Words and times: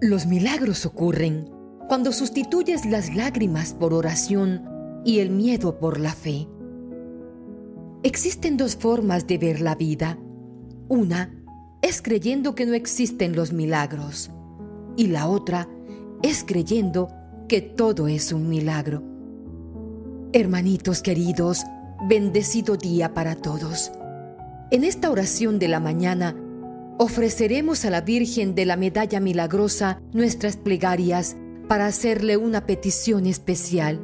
Los 0.00 0.26
milagros 0.26 0.86
ocurren 0.86 1.50
cuando 1.88 2.12
sustituyes 2.12 2.86
las 2.86 3.16
lágrimas 3.16 3.74
por 3.74 3.92
oración 3.92 4.62
y 5.04 5.18
el 5.18 5.30
miedo 5.30 5.80
por 5.80 5.98
la 5.98 6.12
fe. 6.12 6.46
Existen 8.04 8.56
dos 8.56 8.76
formas 8.76 9.26
de 9.26 9.38
ver 9.38 9.60
la 9.60 9.74
vida. 9.74 10.16
Una 10.86 11.34
es 11.82 12.00
creyendo 12.00 12.54
que 12.54 12.64
no 12.64 12.74
existen 12.74 13.34
los 13.34 13.52
milagros 13.52 14.30
y 14.96 15.08
la 15.08 15.26
otra 15.26 15.68
es 16.22 16.44
creyendo 16.46 17.08
que 17.48 17.60
todo 17.60 18.06
es 18.06 18.32
un 18.32 18.48
milagro. 18.48 19.02
Hermanitos 20.32 21.02
queridos, 21.02 21.64
bendecido 22.08 22.76
día 22.76 23.14
para 23.14 23.34
todos. 23.34 23.90
En 24.70 24.84
esta 24.84 25.10
oración 25.10 25.58
de 25.58 25.66
la 25.66 25.80
mañana 25.80 26.36
ofreceremos 27.00 27.84
a 27.84 27.90
la 27.90 28.00
Virgen 28.00 28.56
de 28.56 28.66
la 28.66 28.76
Medalla 28.76 29.20
Milagrosa 29.20 30.02
nuestras 30.12 30.56
plegarias 30.56 31.36
para 31.68 31.86
hacerle 31.86 32.36
una 32.36 32.66
petición 32.66 33.26
especial. 33.26 34.00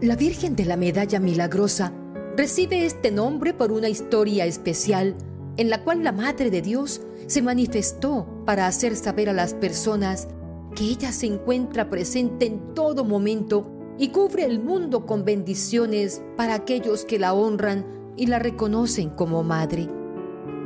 La 0.00 0.16
Virgen 0.16 0.56
de 0.56 0.64
la 0.64 0.78
Medalla 0.78 1.20
Milagrosa 1.20 1.92
recibe 2.34 2.86
este 2.86 3.10
nombre 3.10 3.52
por 3.52 3.72
una 3.72 3.90
historia 3.90 4.46
especial 4.46 5.16
en 5.58 5.68
la 5.68 5.84
cual 5.84 6.02
la 6.02 6.12
Madre 6.12 6.50
de 6.50 6.62
Dios 6.62 7.02
se 7.26 7.42
manifestó 7.42 8.26
para 8.46 8.66
hacer 8.66 8.96
saber 8.96 9.28
a 9.28 9.34
las 9.34 9.52
personas 9.52 10.28
que 10.74 10.84
ella 10.84 11.12
se 11.12 11.26
encuentra 11.26 11.90
presente 11.90 12.46
en 12.46 12.74
todo 12.74 13.04
momento 13.04 13.70
y 13.98 14.08
cubre 14.08 14.46
el 14.46 14.60
mundo 14.60 15.04
con 15.04 15.26
bendiciones 15.26 16.22
para 16.38 16.54
aquellos 16.54 17.04
que 17.04 17.18
la 17.18 17.34
honran 17.34 17.84
y 18.16 18.26
la 18.26 18.38
reconocen 18.38 19.10
como 19.10 19.42
madre. 19.42 19.95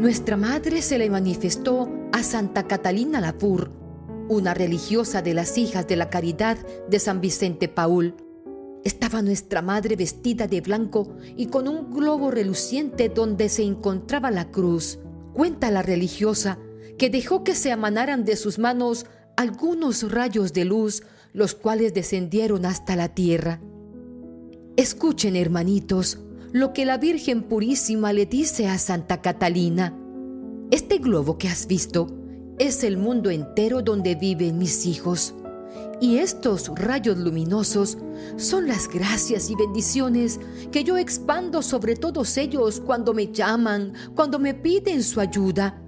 Nuestra 0.01 0.39
madre 0.39 0.81
se 0.81 0.97
le 0.97 1.11
manifestó 1.11 1.93
a 2.13 2.23
Santa 2.23 2.67
Catalina 2.67 3.21
Lapur, 3.21 3.71
una 4.31 4.55
religiosa 4.55 5.21
de 5.21 5.35
las 5.35 5.59
hijas 5.59 5.87
de 5.89 5.97
la 5.97 6.09
caridad 6.09 6.57
de 6.89 6.99
San 6.99 7.21
Vicente 7.21 7.69
Paul. 7.69 8.15
Estaba 8.83 9.21
nuestra 9.21 9.61
madre 9.61 9.97
vestida 9.97 10.47
de 10.47 10.63
blanco 10.63 11.15
y 11.37 11.49
con 11.49 11.69
un 11.69 11.91
globo 11.91 12.31
reluciente 12.31 13.11
donde 13.11 13.51
se 13.51 13.63
encontraba 13.63 14.31
la 14.31 14.51
cruz. 14.51 14.99
Cuenta 15.35 15.71
la 15.71 15.83
religiosa 15.83 16.57
que 16.97 17.11
dejó 17.11 17.45
que 17.45 17.55
se 17.55 17.71
amanaran 17.71 18.25
de 18.25 18.37
sus 18.37 18.59
manos 18.59 19.05
algunos 19.37 20.11
rayos 20.11 20.55
de 20.55 20.65
luz, 20.65 21.03
los 21.35 21.55
cuales 21.55 21.93
descendieron 21.93 22.65
hasta 22.65 22.97
la 22.97 23.11
tierra. 23.11 23.61
Escuchen, 24.77 25.37
hermanitos, 25.37 26.21
lo 26.53 26.73
que 26.73 26.85
la 26.85 26.99
Virgen 26.99 27.45
Purísima 27.45 28.13
le 28.13 28.27
dice 28.27 28.67
a 28.67 28.79
Santa 28.79 29.23
Catalina. 29.23 29.97
Este 30.73 30.99
globo 30.99 31.39
que 31.39 31.49
has 31.49 31.69
visto 31.69 32.09
es 32.59 32.83
el 32.83 32.97
mundo 32.97 33.31
entero 33.31 33.83
donde 33.83 34.17
viven 34.17 34.59
mis 34.59 34.85
hijos. 34.87 35.35
Y 36.01 36.17
estos 36.17 36.69
rayos 36.75 37.19
luminosos 37.19 37.99
son 38.37 38.67
las 38.67 38.89
gracias 38.89 39.49
y 39.49 39.55
bendiciones 39.55 40.41
que 40.73 40.83
yo 40.83 40.97
expando 40.97 41.63
sobre 41.63 41.95
todos 41.95 42.37
ellos 42.37 42.81
cuando 42.85 43.15
me 43.15 43.31
llaman, 43.31 43.93
cuando 44.17 44.41
me 44.41 44.55
piden 44.55 45.05
su 45.05 45.21
ayuda. 45.21 45.81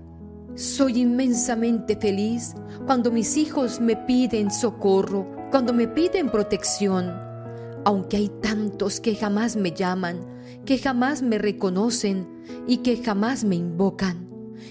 Soy 0.55 1.01
inmensamente 1.01 1.97
feliz 1.97 2.55
cuando 2.87 3.11
mis 3.11 3.37
hijos 3.37 3.81
me 3.81 3.97
piden 3.97 4.51
socorro, 4.51 5.27
cuando 5.51 5.73
me 5.73 5.89
piden 5.89 6.31
protección. 6.31 7.32
Aunque 7.85 8.17
hay 8.17 8.31
tantos 8.41 9.01
que 9.01 9.17
jamás 9.17 9.57
me 9.57 9.73
llaman, 9.73 10.21
que 10.65 10.79
jamás 10.79 11.23
me 11.23 11.39
reconocen 11.39 12.27
y 12.67 12.79
que 12.79 12.97
jamás 12.97 13.45
me 13.45 13.57
invocan. 13.57 14.29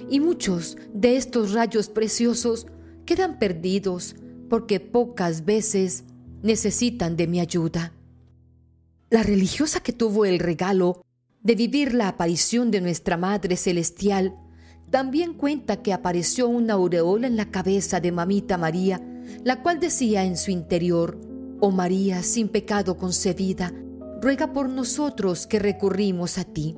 Y 0.10 0.20
muchos 0.20 0.78
de 0.94 1.18
estos 1.18 1.54
rayos 1.54 1.90
preciosos 1.90 2.68
quedan 3.06 3.40
perdidos 3.40 4.16
porque 4.50 4.80
pocas 4.80 5.46
veces 5.46 6.06
necesitan 6.42 7.18
de 7.18 7.28
mi 7.28 7.40
ayuda. 7.40 7.94
La 9.10 9.24
religiosa 9.24 9.82
que 9.82 9.92
tuvo 9.92 10.26
el 10.26 10.40
regalo 10.40 11.06
de 11.44 11.56
vivir 11.56 11.94
la 11.94 12.08
aparición 12.08 12.72
de 12.72 12.82
nuestra 12.82 13.18
Madre 13.18 13.58
Celestial 13.58 14.36
también 14.90 15.34
cuenta 15.34 15.82
que 15.82 15.94
apareció 15.94 16.48
una 16.48 16.74
aureola 16.74 17.28
en 17.28 17.38
la 17.38 17.50
cabeza 17.50 18.00
de 18.00 18.12
Mamita 18.12 18.58
María, 18.58 19.02
la 19.44 19.62
cual 19.64 19.80
decía 19.80 20.26
en 20.26 20.38
su 20.38 20.52
interior, 20.52 21.20
Oh 21.64 21.70
María, 21.70 22.24
sin 22.24 22.50
pecado 22.50 22.98
concebida, 22.98 23.72
ruega 24.20 24.52
por 24.52 24.68
nosotros 24.68 25.46
que 25.46 25.60
recurrimos 25.60 26.40
a 26.40 26.44
ti. 26.44 26.76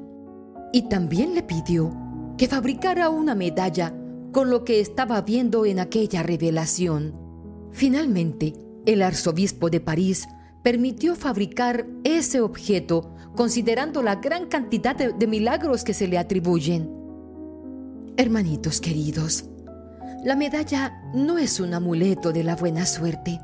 Y 0.74 0.90
también 0.90 1.36
le 1.36 1.42
pidió 1.42 1.96
que 2.38 2.50
fabricara 2.50 3.10
una 3.10 3.34
medalla 3.34 3.96
con 4.34 4.50
lo 4.50 4.66
que 4.66 4.82
estaba 4.82 5.22
viendo 5.22 5.66
en 5.66 5.80
aquella 5.80 6.22
revelación. 6.22 7.16
Finalmente, 7.72 8.56
el 8.86 9.04
arzobispo 9.04 9.70
de 9.70 9.80
París 9.80 10.28
permitió 10.64 11.16
fabricar 11.16 11.88
ese 12.04 12.42
objeto 12.42 13.16
considerando 13.38 14.04
la 14.04 14.16
gran 14.16 14.48
cantidad 14.48 14.98
de, 14.98 15.14
de, 15.14 15.28
milagros 15.28 15.86
que 15.86 15.94
se 15.94 16.10
le 16.10 16.18
atribuyen. 16.18 16.92
Hermanitos 18.18 18.82
queridos, 18.82 19.46
la 20.26 20.36
medalla 20.36 21.02
no 21.14 21.38
es 21.38 21.62
un 21.62 21.74
amuleto 21.74 22.34
de 22.34 22.44
la 22.44 22.58
buena 22.58 22.86
suerte. 22.86 23.40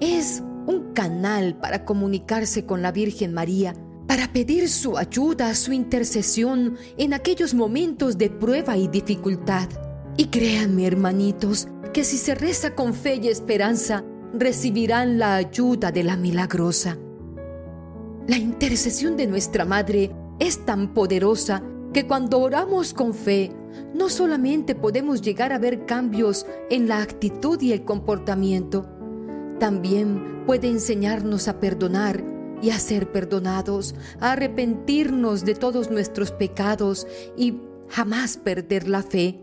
Es 0.00 0.42
un 0.66 0.92
canal 0.92 1.56
para 1.58 1.84
comunicarse 1.84 2.66
con 2.66 2.82
la 2.82 2.92
Virgen 2.92 3.32
María, 3.32 3.74
para 4.06 4.32
pedir 4.32 4.68
su 4.68 4.96
ayuda, 4.98 5.54
su 5.54 5.72
intercesión 5.72 6.76
en 6.96 7.14
aquellos 7.14 7.54
momentos 7.54 8.18
de 8.18 8.30
prueba 8.30 8.76
y 8.76 8.88
dificultad. 8.88 9.68
Y 10.16 10.26
créanme, 10.26 10.86
hermanitos, 10.86 11.68
que 11.92 12.04
si 12.04 12.16
se 12.16 12.34
reza 12.34 12.74
con 12.74 12.94
fe 12.94 13.16
y 13.16 13.28
esperanza, 13.28 14.04
recibirán 14.32 15.18
la 15.18 15.36
ayuda 15.36 15.92
de 15.92 16.04
la 16.04 16.16
milagrosa. 16.16 16.98
La 18.26 18.36
intercesión 18.36 19.16
de 19.16 19.26
nuestra 19.26 19.64
Madre 19.64 20.10
es 20.38 20.64
tan 20.64 20.94
poderosa 20.94 21.62
que 21.92 22.06
cuando 22.06 22.40
oramos 22.40 22.92
con 22.92 23.14
fe, 23.14 23.52
no 23.94 24.08
solamente 24.08 24.74
podemos 24.74 25.22
llegar 25.22 25.52
a 25.52 25.58
ver 25.58 25.86
cambios 25.86 26.46
en 26.70 26.88
la 26.88 27.00
actitud 27.00 27.60
y 27.60 27.72
el 27.72 27.84
comportamiento, 27.84 28.86
también 29.58 30.44
puede 30.46 30.68
enseñarnos 30.68 31.48
a 31.48 31.60
perdonar 31.60 32.24
y 32.62 32.70
a 32.70 32.78
ser 32.78 33.12
perdonados, 33.12 33.94
a 34.20 34.32
arrepentirnos 34.32 35.44
de 35.44 35.54
todos 35.54 35.90
nuestros 35.90 36.30
pecados 36.30 37.06
y 37.36 37.60
jamás 37.88 38.36
perder 38.36 38.88
la 38.88 39.02
fe. 39.02 39.40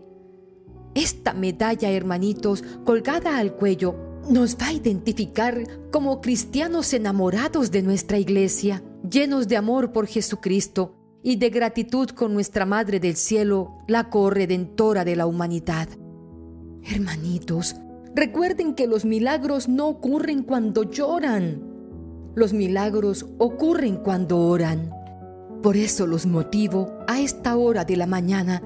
Esta 0.94 1.32
medalla, 1.32 1.90
hermanitos, 1.90 2.62
colgada 2.84 3.38
al 3.38 3.54
cuello, 3.54 3.94
nos 4.28 4.56
va 4.56 4.68
a 4.68 4.72
identificar 4.72 5.90
como 5.90 6.20
cristianos 6.20 6.92
enamorados 6.92 7.70
de 7.70 7.82
nuestra 7.82 8.18
iglesia, 8.18 8.82
llenos 9.08 9.48
de 9.48 9.56
amor 9.56 9.92
por 9.92 10.06
Jesucristo 10.06 10.96
y 11.22 11.36
de 11.36 11.50
gratitud 11.50 12.10
con 12.10 12.34
nuestra 12.34 12.66
Madre 12.66 13.00
del 13.00 13.16
Cielo, 13.16 13.78
la 13.88 14.10
corredentora 14.10 15.04
de 15.04 15.16
la 15.16 15.26
humanidad. 15.26 15.88
Hermanitos, 16.82 17.76
Recuerden 18.14 18.74
que 18.74 18.86
los 18.86 19.06
milagros 19.06 19.70
no 19.70 19.88
ocurren 19.88 20.42
cuando 20.42 20.82
lloran. 20.82 21.62
Los 22.34 22.52
milagros 22.52 23.26
ocurren 23.38 23.96
cuando 23.96 24.38
oran. 24.38 24.92
Por 25.62 25.78
eso 25.78 26.06
los 26.06 26.26
motivo 26.26 26.92
a 27.08 27.20
esta 27.20 27.56
hora 27.56 27.86
de 27.86 27.96
la 27.96 28.06
mañana 28.06 28.62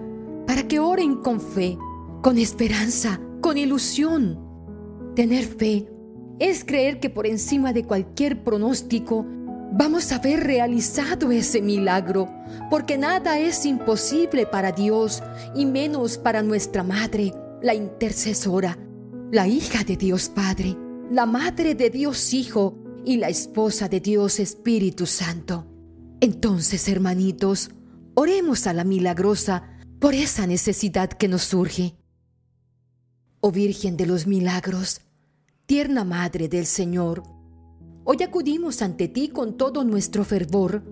para 0.49 0.67
que 0.67 0.81
oren 0.81 1.17
con 1.17 1.41
fe, 1.41 1.79
con 2.23 2.39
esperanza, 2.39 3.21
con 3.41 3.57
ilusión. 3.57 4.41
Tener 5.15 5.45
fe 5.45 5.89
es 6.41 6.65
creer 6.65 6.99
que 6.99 7.09
por 7.09 7.29
encima 7.29 7.73
de 7.73 7.85
cualquier 7.85 8.43
pronóstico 8.43 9.25
vamos 9.73 10.11
a 10.11 10.19
ver 10.19 10.41
realizado 10.41 11.31
ese 11.31 11.63
milagro, 11.63 12.29
porque 12.69 12.99
nada 12.99 13.39
es 13.39 13.65
imposible 13.65 14.45
para 14.45 14.73
Dios 14.73 15.23
y 15.55 15.67
menos 15.67 16.19
para 16.19 16.43
nuestra 16.43 16.83
Madre, 16.83 17.33
la 17.63 17.75
intercesora 17.75 18.77
la 19.33 19.49
hija 19.49 19.83
de 19.83 19.97
Dios 19.97 20.29
Padre, 20.29 20.77
la 21.11 21.27
madre 21.27 21.75
de 21.75 21.91
Dios 21.91 22.33
Hijo 22.33 22.79
y 23.05 23.17
la 23.17 23.29
esposa 23.29 23.89
de 23.89 23.99
Dios 24.01 24.39
Espíritu 24.39 25.05
Santo. 25.05 25.67
Entonces, 26.21 26.89
hermanitos, 26.89 27.71
oremos 28.15 28.69
a 28.69 28.73
la 28.73 28.85
milagrosa 28.85 29.65
por 29.99 30.15
esa 30.15 30.47
necesidad 30.47 31.11
que 31.11 31.27
nos 31.27 31.43
surge. 31.43 31.97
Oh 33.41 33.51
Virgen 33.51 33.97
de 33.97 34.07
los 34.07 34.29
Milagros, 34.29 35.01
tierna 35.67 36.05
Madre 36.05 36.49
del 36.49 36.65
Señor, 36.65 37.25
hoy 38.05 38.23
acudimos 38.23 38.81
ante 38.81 39.09
ti 39.09 39.29
con 39.29 39.57
todo 39.57 39.83
nuestro 39.83 40.25
fervor. 40.25 40.85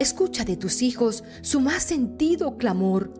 Escucha 0.00 0.44
de 0.44 0.56
tus 0.56 0.82
hijos 0.82 1.22
su 1.42 1.60
más 1.60 1.84
sentido 1.84 2.58
clamor 2.58 3.14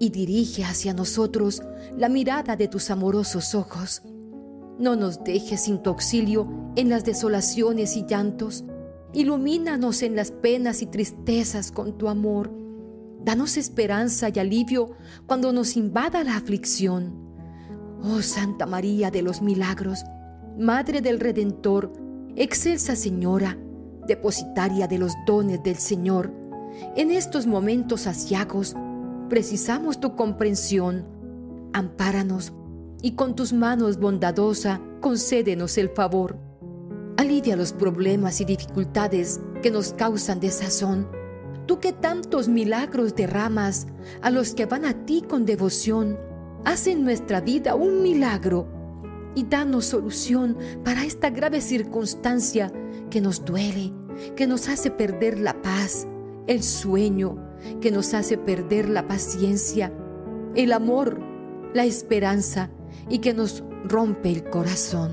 y 0.00 0.08
dirige 0.08 0.64
hacia 0.64 0.94
nosotros 0.94 1.62
la 1.96 2.08
mirada 2.08 2.56
de 2.56 2.66
tus 2.66 2.90
amorosos 2.90 3.54
ojos. 3.54 4.02
No 4.78 4.96
nos 4.96 5.22
dejes 5.22 5.64
sin 5.64 5.82
tu 5.82 5.90
auxilio 5.90 6.48
en 6.74 6.88
las 6.88 7.04
desolaciones 7.04 7.96
y 7.98 8.06
llantos. 8.06 8.64
Ilumínanos 9.12 10.02
en 10.02 10.16
las 10.16 10.30
penas 10.30 10.80
y 10.80 10.86
tristezas 10.86 11.70
con 11.70 11.98
tu 11.98 12.08
amor. 12.08 12.50
Danos 13.22 13.58
esperanza 13.58 14.30
y 14.34 14.38
alivio 14.38 14.92
cuando 15.26 15.52
nos 15.52 15.76
invada 15.76 16.24
la 16.24 16.36
aflicción. 16.36 17.14
Oh 18.02 18.22
Santa 18.22 18.64
María 18.64 19.10
de 19.10 19.20
los 19.20 19.42
Milagros, 19.42 20.04
Madre 20.58 21.02
del 21.02 21.20
Redentor, 21.20 21.92
excelsa 22.36 22.96
Señora, 22.96 23.58
depositaria 24.06 24.86
de 24.86 24.96
los 24.96 25.12
dones 25.26 25.62
del 25.62 25.76
Señor, 25.76 26.32
en 26.96 27.10
estos 27.10 27.46
momentos 27.46 28.06
asiagos 28.06 28.74
precisamos 29.30 30.00
tu 30.00 30.16
comprensión. 30.16 31.06
Ampáranos 31.72 32.52
y 33.00 33.12
con 33.12 33.34
tus 33.34 33.54
manos 33.54 33.98
bondadosa 33.98 34.82
concédenos 35.00 35.78
el 35.78 35.88
favor. 35.88 36.36
Alivia 37.16 37.56
los 37.56 37.72
problemas 37.72 38.42
y 38.42 38.44
dificultades 38.44 39.40
que 39.62 39.70
nos 39.70 39.94
causan 39.94 40.40
desazón. 40.40 41.08
Tú 41.66 41.78
que 41.78 41.92
tantos 41.92 42.48
milagros 42.48 43.14
derramas 43.14 43.86
a 44.20 44.30
los 44.30 44.52
que 44.52 44.66
van 44.66 44.84
a 44.84 45.06
ti 45.06 45.22
con 45.26 45.46
devoción, 45.46 46.18
haz 46.64 46.88
en 46.88 47.04
nuestra 47.04 47.40
vida 47.40 47.76
un 47.76 48.02
milagro 48.02 48.66
y 49.36 49.44
danos 49.44 49.86
solución 49.86 50.58
para 50.84 51.04
esta 51.04 51.30
grave 51.30 51.60
circunstancia 51.60 52.72
que 53.10 53.20
nos 53.20 53.44
duele, 53.44 53.92
que 54.34 54.48
nos 54.48 54.68
hace 54.68 54.90
perder 54.90 55.38
la 55.38 55.62
paz, 55.62 56.08
el 56.50 56.64
sueño, 56.64 57.38
que 57.80 57.92
nos 57.92 58.12
hace 58.12 58.36
perder 58.36 58.88
la 58.88 59.06
paciencia, 59.06 59.92
el 60.56 60.72
amor, 60.72 61.20
la 61.74 61.84
esperanza 61.84 62.70
y 63.08 63.18
que 63.18 63.34
nos 63.34 63.62
rompe 63.84 64.32
el 64.32 64.50
corazón. 64.50 65.12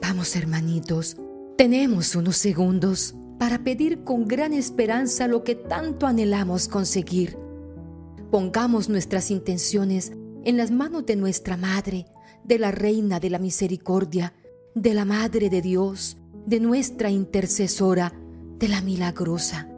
Vamos 0.00 0.34
hermanitos, 0.34 1.18
tenemos 1.58 2.16
unos 2.16 2.38
segundos 2.38 3.14
para 3.38 3.64
pedir 3.64 4.02
con 4.02 4.26
gran 4.26 4.54
esperanza 4.54 5.28
lo 5.28 5.44
que 5.44 5.56
tanto 5.56 6.06
anhelamos 6.06 6.68
conseguir. 6.68 7.36
Pongamos 8.30 8.88
nuestras 8.88 9.30
intenciones 9.30 10.12
en 10.44 10.56
las 10.56 10.70
manos 10.70 11.04
de 11.04 11.16
nuestra 11.16 11.58
Madre, 11.58 12.06
de 12.44 12.58
la 12.58 12.70
Reina 12.70 13.20
de 13.20 13.28
la 13.28 13.38
Misericordia, 13.38 14.32
de 14.74 14.94
la 14.94 15.04
Madre 15.04 15.50
de 15.50 15.60
Dios, 15.60 16.16
de 16.46 16.60
nuestra 16.60 17.10
intercesora, 17.10 18.14
de 18.58 18.68
la 18.68 18.80
Milagrosa. 18.80 19.68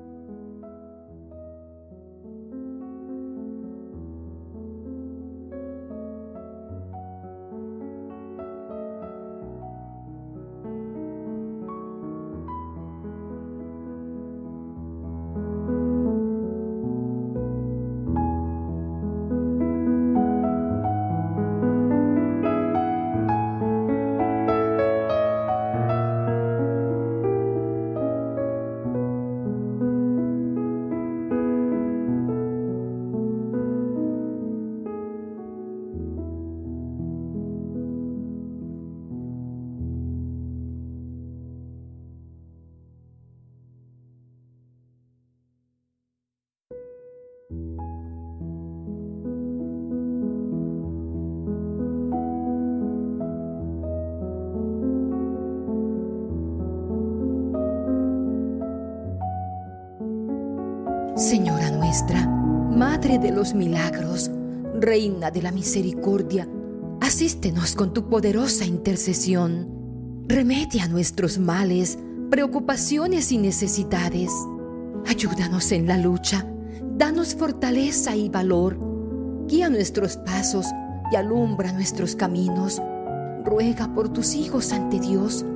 Madre 62.05 63.19
de 63.19 63.33
los 63.33 63.55
Milagros, 63.55 64.31
Reina 64.79 65.31
de 65.31 65.41
la 65.41 65.51
Misericordia, 65.51 66.47
asístenos 67.01 67.75
con 67.75 67.95
tu 67.95 68.11
poderosa 68.11 68.67
intercesión. 68.67 70.25
Remedia 70.27 70.89
nuestros 70.89 71.39
males, 71.39 71.99
preocupaciones 72.31 73.33
y 73.33 73.39
necesidades. 73.39 74.31
Ayúdanos 75.07 75.73
en 75.73 75.87
la 75.87 75.97
lucha, 75.97 76.47
danos 76.99 77.35
fortaleza 77.35 78.15
y 78.15 78.29
valor. 78.29 78.79
Guía 79.47 79.71
nuestros 79.71 80.19
pasos 80.19 80.67
y 81.11 81.17
alumbra 81.17 81.73
nuestros 81.73 82.15
caminos. 82.15 82.83
Ruega 83.43 83.95
por 83.95 84.11
tus 84.11 84.35
hijos 84.35 84.71
ante 84.73 85.01
Dios. 85.01 85.47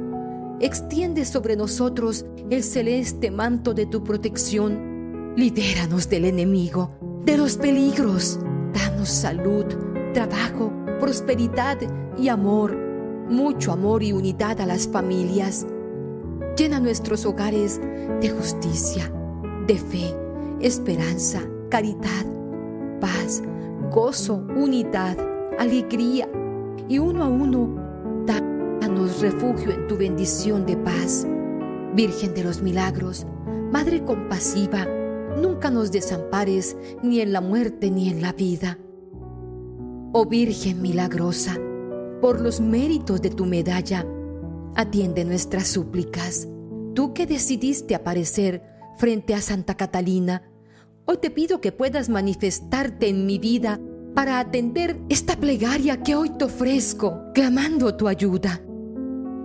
Extiende 0.60 1.26
sobre 1.26 1.54
nosotros 1.54 2.24
el 2.48 2.62
celeste 2.62 3.30
manto 3.30 3.74
de 3.74 3.84
tu 3.84 4.02
protección 4.02 4.89
Libéranos 5.36 6.08
del 6.08 6.24
enemigo, 6.24 6.90
de 7.24 7.36
los 7.36 7.56
peligros. 7.56 8.38
Danos 8.74 9.08
salud, 9.08 9.64
trabajo, 10.12 10.72
prosperidad 10.98 11.78
y 12.18 12.28
amor. 12.28 12.76
Mucho 13.28 13.72
amor 13.72 14.02
y 14.02 14.12
unidad 14.12 14.60
a 14.60 14.66
las 14.66 14.88
familias. 14.88 15.66
Llena 16.56 16.80
nuestros 16.80 17.24
hogares 17.24 17.80
de 18.20 18.30
justicia, 18.30 19.12
de 19.66 19.76
fe, 19.76 20.14
esperanza, 20.60 21.40
caridad, 21.68 22.26
paz, 23.00 23.42
gozo, 23.92 24.44
unidad, 24.56 25.16
alegría. 25.58 26.28
Y 26.88 26.98
uno 26.98 27.22
a 27.22 27.28
uno, 27.28 27.68
danos 28.26 29.20
refugio 29.20 29.70
en 29.70 29.86
tu 29.86 29.96
bendición 29.96 30.66
de 30.66 30.76
paz. 30.76 31.24
Virgen 31.94 32.34
de 32.34 32.44
los 32.44 32.62
milagros, 32.62 33.26
Madre 33.72 34.04
compasiva, 34.04 34.84
nunca 35.40 35.70
nos 35.70 35.90
desampares 35.90 36.76
ni 37.02 37.20
en 37.20 37.32
la 37.32 37.40
muerte 37.40 37.90
ni 37.90 38.08
en 38.08 38.22
la 38.22 38.32
vida. 38.32 38.78
Oh 40.12 40.26
Virgen 40.26 40.82
milagrosa, 40.82 41.58
por 42.20 42.40
los 42.40 42.60
méritos 42.60 43.22
de 43.22 43.30
tu 43.30 43.46
medalla, 43.46 44.04
atiende 44.74 45.24
nuestras 45.24 45.68
súplicas. 45.68 46.48
Tú 46.94 47.14
que 47.14 47.26
decidiste 47.26 47.94
aparecer 47.94 48.62
frente 48.96 49.34
a 49.34 49.40
Santa 49.40 49.76
Catalina, 49.76 50.42
hoy 51.06 51.18
te 51.18 51.30
pido 51.30 51.60
que 51.60 51.72
puedas 51.72 52.08
manifestarte 52.08 53.08
en 53.08 53.26
mi 53.26 53.38
vida 53.38 53.80
para 54.14 54.40
atender 54.40 55.00
esta 55.08 55.36
plegaria 55.36 56.02
que 56.02 56.16
hoy 56.16 56.30
te 56.30 56.44
ofrezco, 56.44 57.22
clamando 57.34 57.94
tu 57.94 58.08
ayuda. 58.08 58.60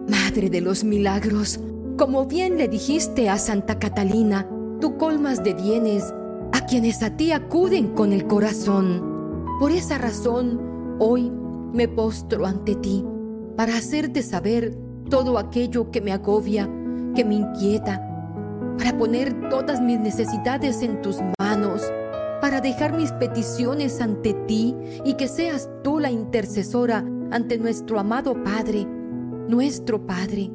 Madre 0.09 0.49
de 0.49 0.61
los 0.61 0.83
milagros, 0.83 1.59
como 1.97 2.25
bien 2.25 2.57
le 2.57 2.67
dijiste 2.67 3.29
a 3.29 3.37
Santa 3.37 3.79
Catalina, 3.79 4.49
tú 4.85 4.97
colmas 4.97 5.43
de 5.43 5.55
bienes 5.55 6.13
a 6.51 6.63
quienes 6.67 7.01
a 7.01 7.09
ti 7.17 7.31
acuden 7.31 7.95
con 7.95 8.13
el 8.13 8.27
corazón. 8.27 9.47
Por 9.59 9.71
esa 9.71 9.97
razón, 9.97 10.95
hoy 10.99 11.31
me 11.73 11.87
postro 11.87 12.45
ante 12.45 12.75
ti 12.75 13.03
para 13.57 13.77
hacerte 13.77 14.21
saber 14.21 14.77
todo 15.09 15.39
aquello 15.39 15.89
que 15.89 16.01
me 16.01 16.11
agobia, 16.11 16.69
que 17.15 17.25
me 17.25 17.33
inquieta, 17.33 17.99
para 18.77 18.95
poner 18.95 19.49
todas 19.49 19.81
mis 19.81 19.99
necesidades 19.99 20.83
en 20.83 21.01
tus 21.01 21.17
manos, 21.39 21.81
para 22.39 22.61
dejar 22.61 22.95
mis 22.95 23.11
peticiones 23.13 23.99
ante 24.01 24.35
ti 24.45 24.75
y 25.03 25.15
que 25.15 25.27
seas 25.27 25.67
tú 25.83 25.99
la 25.99 26.11
intercesora 26.11 27.03
ante 27.31 27.57
nuestro 27.57 27.99
amado 27.99 28.35
Padre, 28.43 28.85
nuestro 28.85 30.05
Padre, 30.05 30.51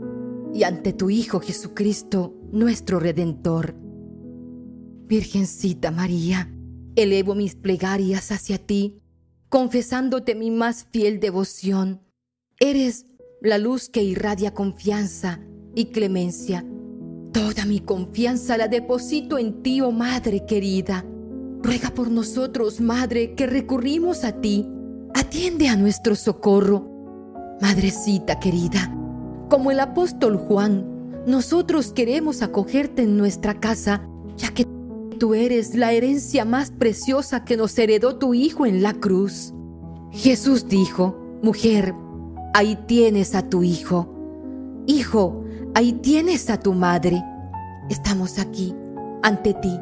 y 0.55 0.63
ante 0.63 0.93
tu 0.93 1.11
Hijo 1.11 1.41
Jesucristo, 1.41 2.33
nuestro 2.53 3.01
Redentor. 3.01 3.80
Virgencita 5.11 5.91
María, 5.91 6.49
elevo 6.95 7.35
mis 7.35 7.57
plegarias 7.57 8.31
hacia 8.31 8.59
ti, 8.59 9.03
confesándote 9.49 10.37
mi 10.37 10.53
más 10.53 10.87
fiel 10.93 11.19
devoción. 11.19 12.01
Eres 12.61 13.07
la 13.43 13.59
luz 13.59 13.89
que 13.89 14.05
irradia 14.05 14.55
confianza 14.55 15.41
y 15.75 15.87
clemencia. 15.87 16.65
Toda 17.33 17.65
mi 17.65 17.81
confianza 17.81 18.57
la 18.57 18.69
deposito 18.69 19.37
en 19.37 19.65
ti, 19.65 19.81
oh 19.81 19.91
Madre 19.91 20.47
querida. 20.47 21.05
Ruega 21.61 21.91
por 21.91 22.09
nosotros, 22.09 22.81
Madre, 22.81 23.35
que 23.35 23.49
recurrimos 23.49 24.23
a 24.23 24.41
ti. 24.41 24.69
Atiende 25.13 25.67
a 25.67 25.75
nuestro 25.75 26.15
socorro. 26.15 26.87
Madrecita 27.61 28.39
querida, 28.39 28.97
como 29.49 29.73
el 29.73 29.81
apóstol 29.81 30.37
Juan, 30.37 31.25
nosotros 31.27 31.93
queremos 31.93 32.43
acogerte 32.43 33.03
en 33.03 33.17
nuestra 33.17 33.59
casa, 33.59 34.09
ya 34.37 34.55
que 34.55 34.71
tú 35.21 35.35
eres 35.35 35.75
la 35.75 35.93
herencia 35.93 36.47
más 36.47 36.71
preciosa 36.71 37.45
que 37.45 37.59
nos 37.59 37.79
heredó 37.79 38.17
tu 38.17 38.33
Hijo 38.33 38.65
en 38.65 38.83
la 38.83 38.95
cruz. 38.95 39.53
Jesús 40.13 40.67
dijo, 40.67 41.15
mujer, 41.43 41.95
ahí 42.55 42.77
tienes 42.87 43.35
a 43.35 43.49
tu 43.49 43.63
Hijo. 43.63 44.09
Hijo, 44.87 45.45
ahí 45.75 45.93
tienes 45.93 46.49
a 46.49 46.59
tu 46.59 46.73
madre. 46.73 47.23
Estamos 47.91 48.39
aquí, 48.39 48.75
ante 49.23 49.53
ti, 49.53 49.79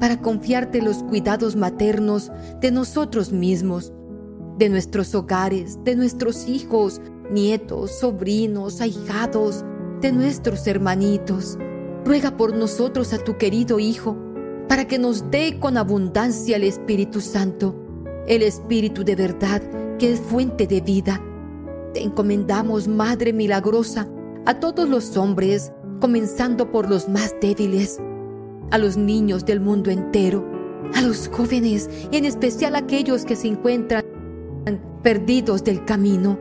para 0.00 0.22
confiarte 0.22 0.80
los 0.80 1.02
cuidados 1.02 1.56
maternos 1.56 2.32
de 2.62 2.70
nosotros 2.70 3.30
mismos. 3.32 3.92
de 4.58 4.68
nuestros 4.68 5.14
hogares, 5.14 5.78
de 5.84 5.96
nuestros 5.96 6.46
hijos, 6.46 7.00
nietos, 7.30 7.98
sobrinos, 7.98 8.82
ahijados, 8.82 9.64
de 10.02 10.12
nuestros 10.12 10.66
hermanitos. 10.66 11.58
Ruega 12.04 12.36
por 12.36 12.54
nosotros 12.54 13.14
a 13.14 13.18
tu 13.24 13.38
querido 13.38 13.78
Hijo, 13.78 14.18
para 14.70 14.86
que 14.86 15.00
nos 15.00 15.32
dé 15.32 15.58
con 15.58 15.76
abundancia 15.76 16.54
el 16.54 16.62
Espíritu 16.62 17.20
Santo, 17.20 17.74
el 18.28 18.40
Espíritu 18.40 19.02
de 19.02 19.16
verdad 19.16 19.60
que 19.98 20.12
es 20.12 20.20
fuente 20.20 20.68
de 20.68 20.80
vida. 20.80 21.20
Te 21.92 22.00
encomendamos, 22.00 22.86
Madre 22.86 23.32
milagrosa, 23.32 24.08
a 24.46 24.60
todos 24.60 24.88
los 24.88 25.16
hombres, 25.16 25.72
comenzando 26.00 26.70
por 26.70 26.88
los 26.88 27.08
más 27.08 27.34
débiles, 27.40 27.98
a 28.70 28.78
los 28.78 28.96
niños 28.96 29.44
del 29.44 29.58
mundo 29.58 29.90
entero, 29.90 30.48
a 30.94 31.02
los 31.02 31.26
jóvenes 31.26 31.90
y 32.12 32.18
en 32.18 32.24
especial 32.24 32.76
a 32.76 32.78
aquellos 32.78 33.24
que 33.24 33.34
se 33.34 33.48
encuentran 33.48 34.04
perdidos 35.02 35.64
del 35.64 35.84
camino. 35.84 36.38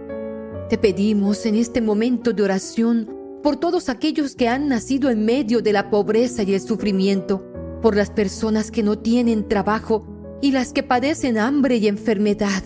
Te 0.69 0.77
pedimos 0.77 1.47
en 1.47 1.55
este 1.55 1.81
momento 1.81 2.31
de 2.31 2.43
oración 2.43 3.09
por 3.41 3.57
todos 3.57 3.89
aquellos 3.89 4.35
que 4.35 4.47
han 4.47 4.67
nacido 4.67 5.09
en 5.09 5.25
medio 5.25 5.63
de 5.63 5.73
la 5.73 5.89
pobreza 5.89 6.43
y 6.43 6.53
el 6.53 6.61
sufrimiento, 6.61 7.48
por 7.81 7.95
las 7.95 8.09
personas 8.09 8.71
que 8.71 8.83
no 8.83 8.99
tienen 8.99 9.47
trabajo 9.47 10.05
y 10.41 10.51
las 10.51 10.73
que 10.73 10.83
padecen 10.83 11.37
hambre 11.37 11.77
y 11.77 11.87
enfermedad. 11.87 12.63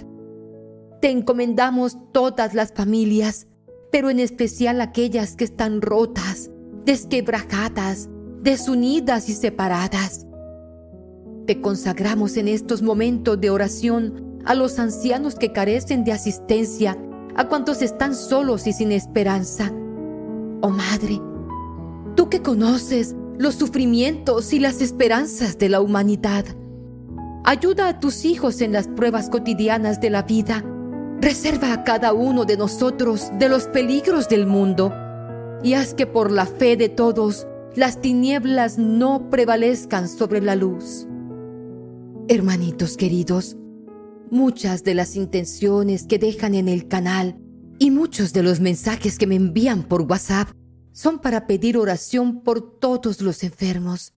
Te 1.01 1.09
encomendamos 1.09 1.97
todas 2.11 2.53
las 2.53 2.73
familias, 2.73 3.47
pero 3.91 4.09
en 4.09 4.19
especial 4.19 4.81
aquellas 4.81 5.35
que 5.35 5.43
están 5.43 5.81
rotas, 5.81 6.49
desquebrajadas, 6.85 8.09
desunidas 8.41 9.29
y 9.29 9.33
separadas. 9.33 10.25
Te 11.45 11.61
consagramos 11.61 12.37
en 12.37 12.47
estos 12.47 12.81
momentos 12.81 13.39
de 13.39 13.49
oración 13.49 14.39
a 14.45 14.55
los 14.55 14.79
ancianos 14.79 15.35
que 15.35 15.51
carecen 15.51 16.03
de 16.03 16.13
asistencia, 16.13 16.97
a 17.35 17.47
cuantos 17.47 17.81
están 17.81 18.15
solos 18.15 18.67
y 18.67 18.73
sin 18.73 18.91
esperanza. 18.91 19.71
Oh 20.61 20.69
Madre, 20.69 21.19
tú 22.15 22.29
que 22.29 22.41
conoces 22.41 23.15
los 23.37 23.55
sufrimientos 23.55 24.53
y 24.53 24.59
las 24.59 24.81
esperanzas 24.81 25.57
de 25.57 25.69
la 25.69 25.81
humanidad, 25.81 26.45
ayuda 27.43 27.87
a 27.89 27.99
tus 27.99 28.25
hijos 28.25 28.61
en 28.61 28.71
las 28.71 28.87
pruebas 28.87 29.29
cotidianas 29.29 29.99
de 29.99 30.09
la 30.09 30.23
vida. 30.23 30.63
Reserva 31.19 31.73
a 31.73 31.83
cada 31.83 32.13
uno 32.13 32.45
de 32.45 32.57
nosotros 32.57 33.31
de 33.39 33.49
los 33.49 33.65
peligros 33.67 34.27
del 34.27 34.45
mundo 34.45 34.93
y 35.63 35.73
haz 35.73 35.93
que 35.93 36.05
por 36.05 36.31
la 36.31 36.45
fe 36.45 36.75
de 36.75 36.89
todos 36.89 37.47
las 37.75 38.01
tinieblas 38.01 38.77
no 38.77 39.29
prevalezcan 39.29 40.07
sobre 40.07 40.41
la 40.41 40.55
luz. 40.55 41.07
Hermanitos 42.27 42.97
queridos, 42.97 43.57
muchas 44.29 44.83
de 44.83 44.95
las 44.95 45.15
intenciones 45.15 46.05
que 46.05 46.19
dejan 46.19 46.55
en 46.55 46.67
el 46.67 46.87
canal 46.87 47.37
y 47.79 47.91
muchos 47.91 48.33
de 48.33 48.43
los 48.43 48.59
mensajes 48.59 49.17
que 49.17 49.27
me 49.27 49.35
envían 49.35 49.83
por 49.83 50.03
WhatsApp 50.03 50.49
son 50.93 51.19
para 51.19 51.47
pedir 51.47 51.77
oración 51.77 52.41
por 52.41 52.79
todos 52.79 53.21
los 53.21 53.43
enfermos. 53.43 54.13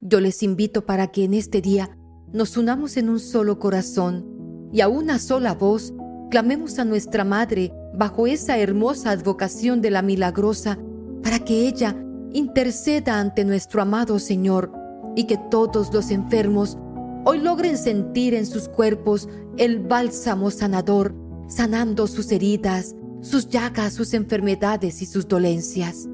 Yo 0.00 0.20
les 0.20 0.42
invito 0.42 0.84
para 0.84 1.06
que 1.08 1.24
en 1.24 1.34
este 1.34 1.62
día 1.62 1.96
nos 2.32 2.56
unamos 2.56 2.96
en 2.96 3.08
un 3.08 3.20
solo 3.20 3.58
corazón 3.58 4.68
y 4.72 4.82
a 4.82 4.88
una 4.88 5.18
sola 5.18 5.54
voz 5.54 5.94
clamemos 6.30 6.78
a 6.78 6.84
nuestra 6.84 7.24
Madre 7.24 7.72
bajo 7.94 8.26
esa 8.26 8.58
hermosa 8.58 9.10
advocación 9.10 9.80
de 9.80 9.90
la 9.90 10.02
milagrosa 10.02 10.78
para 11.22 11.38
que 11.40 11.66
ella 11.66 11.96
interceda 12.32 13.18
ante 13.18 13.44
nuestro 13.44 13.82
amado 13.82 14.18
Señor 14.18 14.72
y 15.16 15.24
que 15.24 15.38
todos 15.50 15.92
los 15.92 16.10
enfermos 16.10 16.78
hoy 17.24 17.38
logren 17.38 17.76
sentir 17.76 18.34
en 18.34 18.46
sus 18.46 18.68
cuerpos 18.68 19.28
el 19.56 19.80
bálsamo 19.80 20.50
sanador, 20.50 21.14
sanando 21.48 22.06
sus 22.06 22.30
heridas, 22.32 22.94
sus 23.20 23.48
llagas, 23.48 23.92
sus 23.94 24.14
enfermedades 24.14 25.02
y 25.02 25.06
sus 25.06 25.28
dolencias. 25.28 26.08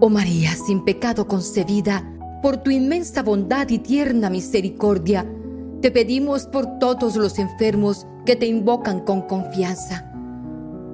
Oh 0.00 0.08
María, 0.08 0.50
sin 0.54 0.84
pecado 0.84 1.26
concebida, 1.26 2.12
por 2.42 2.58
tu 2.58 2.70
inmensa 2.70 3.22
bondad 3.22 3.68
y 3.70 3.78
tierna 3.78 4.30
misericordia, 4.30 5.26
te 5.80 5.90
pedimos 5.90 6.46
por 6.46 6.78
todos 6.78 7.16
los 7.16 7.38
enfermos 7.38 8.06
que 8.24 8.36
te 8.36 8.46
invocan 8.46 9.00
con 9.00 9.22
confianza. 9.22 10.12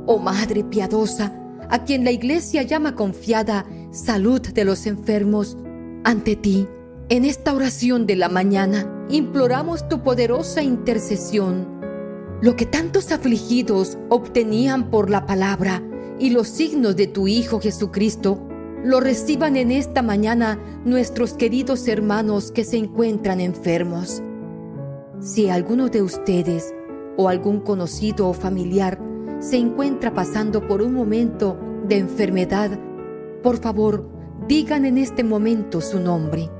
Oh 0.06 0.18
Madre 0.18 0.64
piadosa, 0.64 1.32
a 1.68 1.84
quien 1.84 2.04
la 2.04 2.10
Iglesia 2.10 2.62
llama 2.62 2.94
confiada 2.94 3.66
salud 3.90 4.40
de 4.40 4.64
los 4.64 4.86
enfermos, 4.86 5.56
ante 6.04 6.36
ti, 6.36 6.66
en 7.08 7.24
esta 7.24 7.54
oración 7.54 8.06
de 8.06 8.16
la 8.16 8.28
mañana, 8.28 9.06
imploramos 9.08 9.88
tu 9.88 10.02
poderosa 10.02 10.62
intercesión. 10.62 11.71
Lo 12.42 12.56
que 12.56 12.66
tantos 12.66 13.12
afligidos 13.12 13.98
obtenían 14.08 14.90
por 14.90 15.10
la 15.10 15.26
palabra 15.26 15.80
y 16.18 16.30
los 16.30 16.48
signos 16.48 16.96
de 16.96 17.06
tu 17.06 17.28
Hijo 17.28 17.60
Jesucristo, 17.60 18.40
lo 18.82 18.98
reciban 18.98 19.56
en 19.56 19.70
esta 19.70 20.02
mañana 20.02 20.58
nuestros 20.84 21.34
queridos 21.34 21.86
hermanos 21.86 22.50
que 22.50 22.64
se 22.64 22.78
encuentran 22.78 23.40
enfermos. 23.40 24.24
Si 25.20 25.50
alguno 25.50 25.88
de 25.88 26.02
ustedes 26.02 26.74
o 27.16 27.28
algún 27.28 27.60
conocido 27.60 28.28
o 28.28 28.32
familiar 28.32 28.98
se 29.38 29.58
encuentra 29.58 30.12
pasando 30.12 30.66
por 30.66 30.82
un 30.82 30.94
momento 30.94 31.56
de 31.86 31.98
enfermedad, 31.98 32.76
por 33.44 33.58
favor, 33.58 34.10
digan 34.48 34.84
en 34.84 34.98
este 34.98 35.22
momento 35.22 35.80
su 35.80 36.00
nombre. 36.00 36.50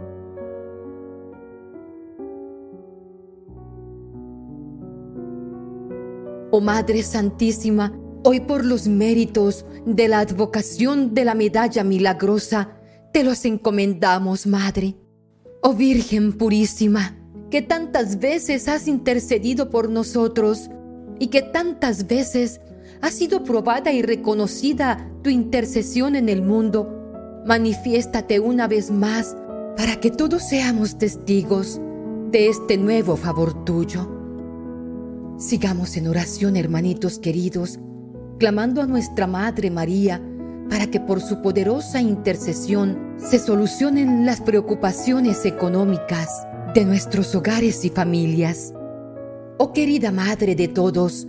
Oh 6.55 6.61
Madre 6.61 7.03
Santísima, 7.03 7.99
hoy 8.25 8.41
por 8.41 8.63
los 8.63 8.87
méritos 8.87 9.65
de 9.87 10.07
la 10.07 10.19
advocación 10.19 11.15
de 11.15 11.25
la 11.25 11.35
medalla 11.35 11.83
milagrosa, 11.83 12.77
te 13.11 13.25
los 13.25 13.47
encomendamos, 13.47 14.47
Madre. 14.47 14.97
Oh 15.63 15.73
Virgen 15.73 16.35
purísima, 16.35 17.17
que 17.51 17.63
tantas 17.63 18.19
veces 18.19 18.69
has 18.69 18.87
intercedido 18.87 19.71
por 19.71 19.89
nosotros 19.89 20.69
y 21.19 21.29
que 21.29 21.41
tantas 21.41 22.07
veces 22.07 22.61
ha 23.01 23.11
sido 23.11 23.45
probada 23.45 23.91
y 23.91 24.03
reconocida 24.03 25.11
tu 25.23 25.31
intercesión 25.31 26.17
en 26.17 26.29
el 26.29 26.43
mundo. 26.43 27.43
Manifiéstate 27.47 28.41
una 28.41 28.69
vez 28.69 28.91
más 28.91 29.35
para 29.75 29.99
que 30.01 30.11
todos 30.11 30.43
seamos 30.43 30.99
testigos 30.99 31.81
de 32.31 32.51
este 32.51 32.77
nuevo 32.77 33.17
favor 33.17 33.65
tuyo. 33.65 34.22
Sigamos 35.43 35.97
en 35.97 36.07
oración, 36.07 36.55
hermanitos 36.55 37.19
queridos, 37.19 37.81
clamando 38.39 38.81
a 38.81 38.87
nuestra 38.87 39.27
Madre 39.27 39.73
María 39.73 40.23
para 40.71 40.87
que 40.87 41.01
por 41.01 41.21
su 41.21 41.43
poderosa 41.43 42.01
intercesión 42.01 43.17
se 43.19 43.41
solucionen 43.41 44.25
las 44.25 44.41
preocupaciones 44.41 45.45
económicas 45.45 46.47
de 46.77 46.85
nuestros 46.85 47.35
hogares 47.35 47.85
y 47.85 47.91
familias. 47.91 48.73
Oh 49.59 49.73
querida 49.73 50.13
Madre 50.13 50.55
de 50.55 50.69
todos, 50.69 51.27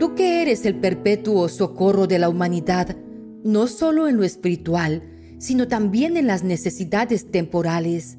tú 0.00 0.14
que 0.14 0.40
eres 0.40 0.64
el 0.64 0.76
perpetuo 0.76 1.50
socorro 1.50 2.06
de 2.06 2.18
la 2.18 2.30
humanidad, 2.30 2.96
no 3.44 3.66
solo 3.66 4.08
en 4.08 4.16
lo 4.16 4.24
espiritual, 4.24 5.02
sino 5.36 5.68
también 5.68 6.16
en 6.16 6.28
las 6.28 6.44
necesidades 6.44 7.30
temporales, 7.30 8.16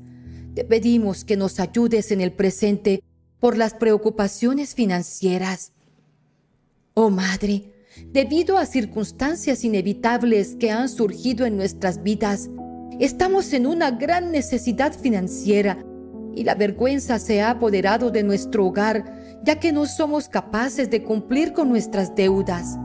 te 0.54 0.66
pedimos 0.66 1.26
que 1.26 1.36
nos 1.36 1.60
ayudes 1.60 2.12
en 2.12 2.22
el 2.22 2.32
presente 2.32 3.02
por 3.40 3.58
las 3.58 3.74
preocupaciones 3.74 4.76
financieras. 4.76 5.72
Oh 6.94 7.10
Madre, 7.10 7.74
debido 8.12 8.58
a 8.58 8.66
circunstancias 8.66 9.64
inevitables 9.64 10.56
que 10.56 10.72
han 10.72 10.90
surgido 10.90 11.46
en 11.46 11.58
nuestras 11.58 12.04
vidas, 12.04 12.50
estamos 13.00 13.54
en 13.54 13.66
una 13.66 13.92
gran 13.92 14.32
necesidad 14.32 14.94
financiera 14.94 15.84
y 16.36 16.44
la 16.44 16.56
vergüenza 16.56 17.20
se 17.20 17.42
ha 17.42 17.52
apoderado 17.52 18.12
de 18.12 18.24
nuestro 18.24 18.66
hogar 18.66 19.20
ya 19.44 19.60
que 19.60 19.72
no 19.72 19.86
somos 19.86 20.28
capaces 20.28 20.90
de 20.90 21.04
cumplir 21.04 21.54
con 21.54 21.70
nuestras 21.70 22.16
deudas. 22.16 22.78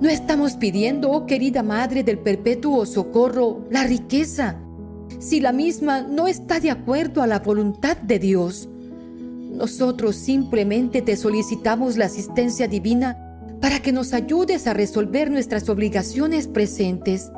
No 0.00 0.10
estamos 0.10 0.54
pidiendo, 0.54 1.10
oh 1.10 1.26
querida 1.26 1.62
Madre 1.62 2.02
del 2.02 2.18
Perpetuo 2.18 2.84
Socorro, 2.84 3.66
la 3.70 3.84
riqueza, 3.84 4.60
si 5.18 5.40
la 5.40 5.52
misma 5.52 6.02
no 6.02 6.26
está 6.26 6.60
de 6.60 6.70
acuerdo 6.70 7.22
a 7.22 7.26
la 7.26 7.38
voluntad 7.38 7.96
de 7.96 8.18
Dios. 8.18 8.68
Nosotros 9.50 10.16
simplemente 10.16 11.02
te 11.02 11.16
solicitamos 11.16 11.96
la 11.96 12.06
asistencia 12.06 12.68
divina 12.68 13.16
para 13.60 13.80
que 13.80 13.92
nos 13.92 14.12
ayudes 14.12 14.66
a 14.66 14.74
resolver 14.74 15.30
nuestras 15.30 15.68
obligaciones 15.68 16.46
presentes. 16.46 17.30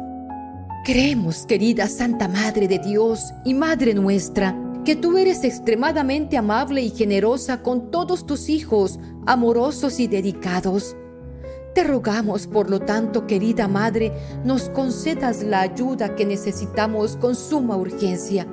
Creemos, 0.85 1.47
querida 1.47 1.87
Santa 1.87 2.29
Madre 2.29 2.67
de 2.67 2.79
Dios 2.79 3.33
y 3.45 3.55
Madre 3.55 3.95
nuestra, 3.95 4.57
que 4.85 4.97
tú 4.97 5.17
eres 5.17 5.45
extremadamente 5.45 6.37
amable 6.37 6.83
y 6.83 6.91
generosa 6.91 7.63
con 7.63 7.91
todos 7.91 8.27
tus 8.27 8.49
hijos, 8.49 8.99
amorosos 9.27 10.01
y 10.01 10.09
dedicados. 10.09 10.97
Te 11.75 11.85
rogamos, 11.85 12.47
por 12.47 12.71
lo 12.71 12.81
tanto, 12.81 13.27
querida 13.27 13.69
Madre, 13.69 14.13
nos 14.45 14.71
concedas 14.71 15.43
la 15.43 15.61
ayuda 15.61 16.17
que 16.17 16.25
necesitamos 16.25 17.17
con 17.17 17.37
suma 17.37 17.77
urgencia 17.77 18.49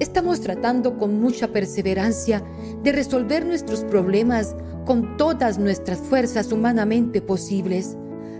estamos 0.00 0.40
tratando 0.40 0.98
con 0.98 1.20
mucha 1.20 1.48
perseverancia 1.48 2.42
de 2.82 2.92
resolver 2.92 3.46
nuestros 3.46 3.84
problemas 3.84 4.54
con 4.84 5.16
todas 5.16 5.58
nuestras 5.58 5.98
fuerzas 5.98 6.52
humanamente 6.52 7.20
posibles, 7.20 7.96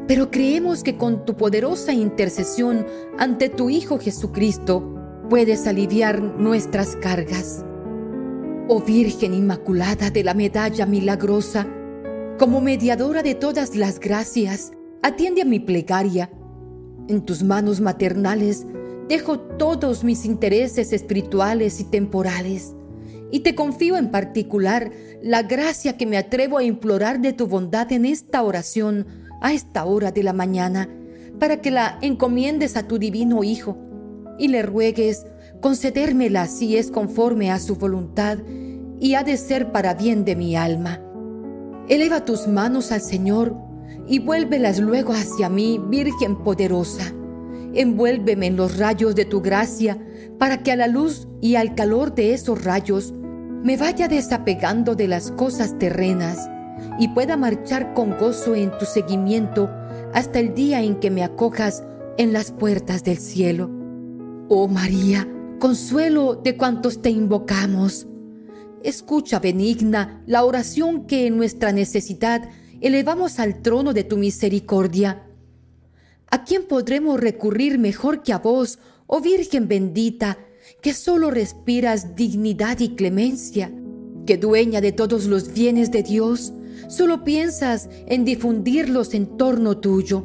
pero 0.06 0.30
creemos 0.30 0.82
que 0.82 0.96
con 0.96 1.24
tu 1.24 1.36
poderosa 1.36 1.92
intercesión 1.92 2.86
ante 3.18 3.48
tu 3.48 3.70
Hijo 3.70 3.98
Jesucristo 3.98 4.94
puedes 5.28 5.66
aliviar 5.66 6.22
nuestras 6.22 6.96
cargas. 6.96 7.64
Oh 8.68 8.80
Virgen 8.80 9.34
Inmaculada 9.34 10.10
de 10.10 10.24
la 10.24 10.34
Medalla 10.34 10.86
Milagrosa, 10.86 11.66
como 12.38 12.60
mediadora 12.60 13.22
de 13.22 13.34
todas 13.34 13.76
las 13.76 13.98
gracias, 13.98 14.72
atiende 15.02 15.42
a 15.42 15.44
mi 15.44 15.58
plegaria. 15.58 16.30
En 17.08 17.24
tus 17.24 17.42
manos 17.42 17.80
maternales 17.80 18.66
dejo 19.08 19.38
todos 19.38 20.04
mis 20.04 20.24
intereses 20.24 20.92
espirituales 20.92 21.80
y 21.80 21.84
temporales 21.84 22.74
y 23.30 23.40
te 23.40 23.54
confío 23.54 23.96
en 23.96 24.10
particular 24.10 24.90
la 25.22 25.42
gracia 25.42 25.96
que 25.96 26.06
me 26.06 26.16
atrevo 26.16 26.58
a 26.58 26.64
implorar 26.64 27.20
de 27.20 27.32
tu 27.32 27.46
bondad 27.46 27.90
en 27.92 28.04
esta 28.04 28.42
oración 28.42 29.06
a 29.40 29.52
esta 29.52 29.84
hora 29.84 30.12
de 30.12 30.22
la 30.22 30.32
mañana, 30.32 30.88
para 31.38 31.60
que 31.60 31.70
la 31.70 31.98
encomiendes 32.00 32.76
a 32.76 32.86
tu 32.86 32.98
divino 32.98 33.44
Hijo 33.44 33.76
y 34.38 34.48
le 34.48 34.62
ruegues 34.62 35.26
concedérmela 35.60 36.46
si 36.46 36.76
es 36.76 36.90
conforme 36.90 37.50
a 37.50 37.58
su 37.58 37.76
voluntad 37.76 38.38
y 39.00 39.14
ha 39.14 39.24
de 39.24 39.36
ser 39.36 39.72
para 39.72 39.94
bien 39.94 40.24
de 40.24 40.36
mi 40.36 40.56
alma. 40.56 41.00
Eleva 41.88 42.24
tus 42.24 42.46
manos 42.46 42.92
al 42.92 43.00
Señor 43.00 43.54
y 44.08 44.18
vuélvelas 44.18 44.78
luego 44.78 45.12
hacia 45.12 45.48
mí, 45.48 45.80
Virgen 45.88 46.42
poderosa. 46.42 47.12
Envuélveme 47.76 48.46
en 48.46 48.56
los 48.56 48.78
rayos 48.78 49.14
de 49.14 49.24
tu 49.24 49.40
gracia, 49.40 49.98
para 50.38 50.62
que 50.62 50.72
a 50.72 50.76
la 50.76 50.88
luz 50.88 51.28
y 51.40 51.56
al 51.56 51.74
calor 51.74 52.14
de 52.14 52.34
esos 52.34 52.64
rayos 52.64 53.12
me 53.62 53.76
vaya 53.76 54.08
desapegando 54.08 54.94
de 54.94 55.08
las 55.08 55.30
cosas 55.30 55.78
terrenas 55.78 56.48
y 56.98 57.08
pueda 57.08 57.36
marchar 57.36 57.94
con 57.94 58.16
gozo 58.18 58.54
en 58.54 58.70
tu 58.78 58.84
seguimiento 58.84 59.70
hasta 60.12 60.38
el 60.38 60.54
día 60.54 60.82
en 60.82 60.96
que 60.96 61.10
me 61.10 61.24
acojas 61.24 61.82
en 62.18 62.32
las 62.32 62.52
puertas 62.52 63.04
del 63.04 63.18
cielo. 63.18 63.70
Oh 64.48 64.68
María, 64.68 65.28
consuelo 65.58 66.36
de 66.36 66.56
cuantos 66.56 67.02
te 67.02 67.10
invocamos. 67.10 68.06
Escucha 68.82 69.40
benigna 69.40 70.22
la 70.26 70.44
oración 70.44 71.06
que 71.06 71.26
en 71.26 71.36
nuestra 71.36 71.72
necesidad 71.72 72.48
elevamos 72.80 73.40
al 73.40 73.62
trono 73.62 73.92
de 73.92 74.04
tu 74.04 74.16
misericordia. 74.16 75.25
¿A 76.28 76.44
quién 76.44 76.66
podremos 76.66 77.20
recurrir 77.20 77.78
mejor 77.78 78.22
que 78.22 78.32
a 78.32 78.38
vos, 78.38 78.78
oh 79.06 79.20
Virgen 79.20 79.68
bendita, 79.68 80.38
que 80.82 80.92
solo 80.92 81.30
respiras 81.30 82.16
dignidad 82.16 82.80
y 82.80 82.96
clemencia, 82.96 83.70
que 84.26 84.36
dueña 84.36 84.80
de 84.80 84.90
todos 84.90 85.26
los 85.26 85.52
bienes 85.52 85.92
de 85.92 86.02
Dios, 86.02 86.52
solo 86.88 87.22
piensas 87.22 87.88
en 88.06 88.24
difundirlos 88.24 89.14
en 89.14 89.36
torno 89.36 89.78
tuyo? 89.78 90.24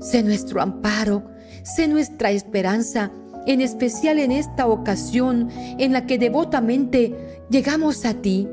Sé 0.00 0.22
nuestro 0.22 0.62
amparo, 0.62 1.24
sé 1.64 1.88
nuestra 1.88 2.30
esperanza, 2.30 3.10
en 3.46 3.60
especial 3.60 4.20
en 4.20 4.30
esta 4.30 4.68
ocasión 4.68 5.48
en 5.50 5.92
la 5.92 6.06
que 6.06 6.18
devotamente 6.18 7.42
llegamos 7.50 8.04
a 8.04 8.14
ti. 8.14 8.46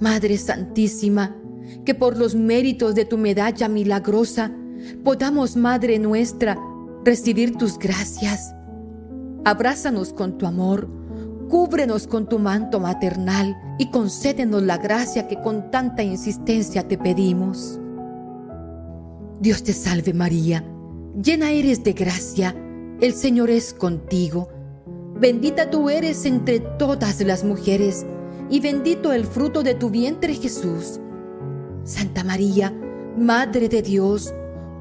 Madre 0.00 0.36
Santísima, 0.36 1.34
que 1.86 1.94
por 1.94 2.18
los 2.18 2.34
méritos 2.34 2.94
de 2.94 3.06
tu 3.06 3.16
medalla 3.16 3.68
milagrosa 3.68 4.52
podamos, 5.04 5.56
Madre 5.56 5.98
nuestra, 5.98 6.58
recibir 7.04 7.56
tus 7.56 7.78
gracias. 7.78 8.54
Abrázanos 9.44 10.12
con 10.12 10.38
tu 10.38 10.46
amor, 10.46 10.88
cúbrenos 11.48 12.06
con 12.06 12.28
tu 12.28 12.38
manto 12.38 12.80
maternal 12.80 13.56
y 13.78 13.90
concédenos 13.90 14.62
la 14.62 14.78
gracia 14.78 15.28
que 15.28 15.40
con 15.40 15.70
tanta 15.70 16.02
insistencia 16.02 16.86
te 16.86 16.96
pedimos. 16.96 17.80
Dios 19.40 19.62
te 19.64 19.72
salve 19.72 20.14
María, 20.14 20.64
llena 21.20 21.50
eres 21.50 21.82
de 21.82 21.92
gracia, 21.92 22.54
el 23.00 23.12
Señor 23.12 23.50
es 23.50 23.74
contigo. 23.74 24.48
Bendita 25.18 25.68
tú 25.68 25.90
eres 25.90 26.24
entre 26.24 26.60
todas 26.60 27.20
las 27.20 27.44
mujeres, 27.44 28.06
y 28.48 28.60
bendito 28.60 29.12
el 29.12 29.24
fruto 29.24 29.62
de 29.62 29.74
tu 29.74 29.90
vientre 29.90 30.34
Jesús. 30.34 31.00
Santa 31.84 32.22
María, 32.22 32.72
Madre 33.18 33.68
de 33.68 33.82
Dios, 33.82 34.32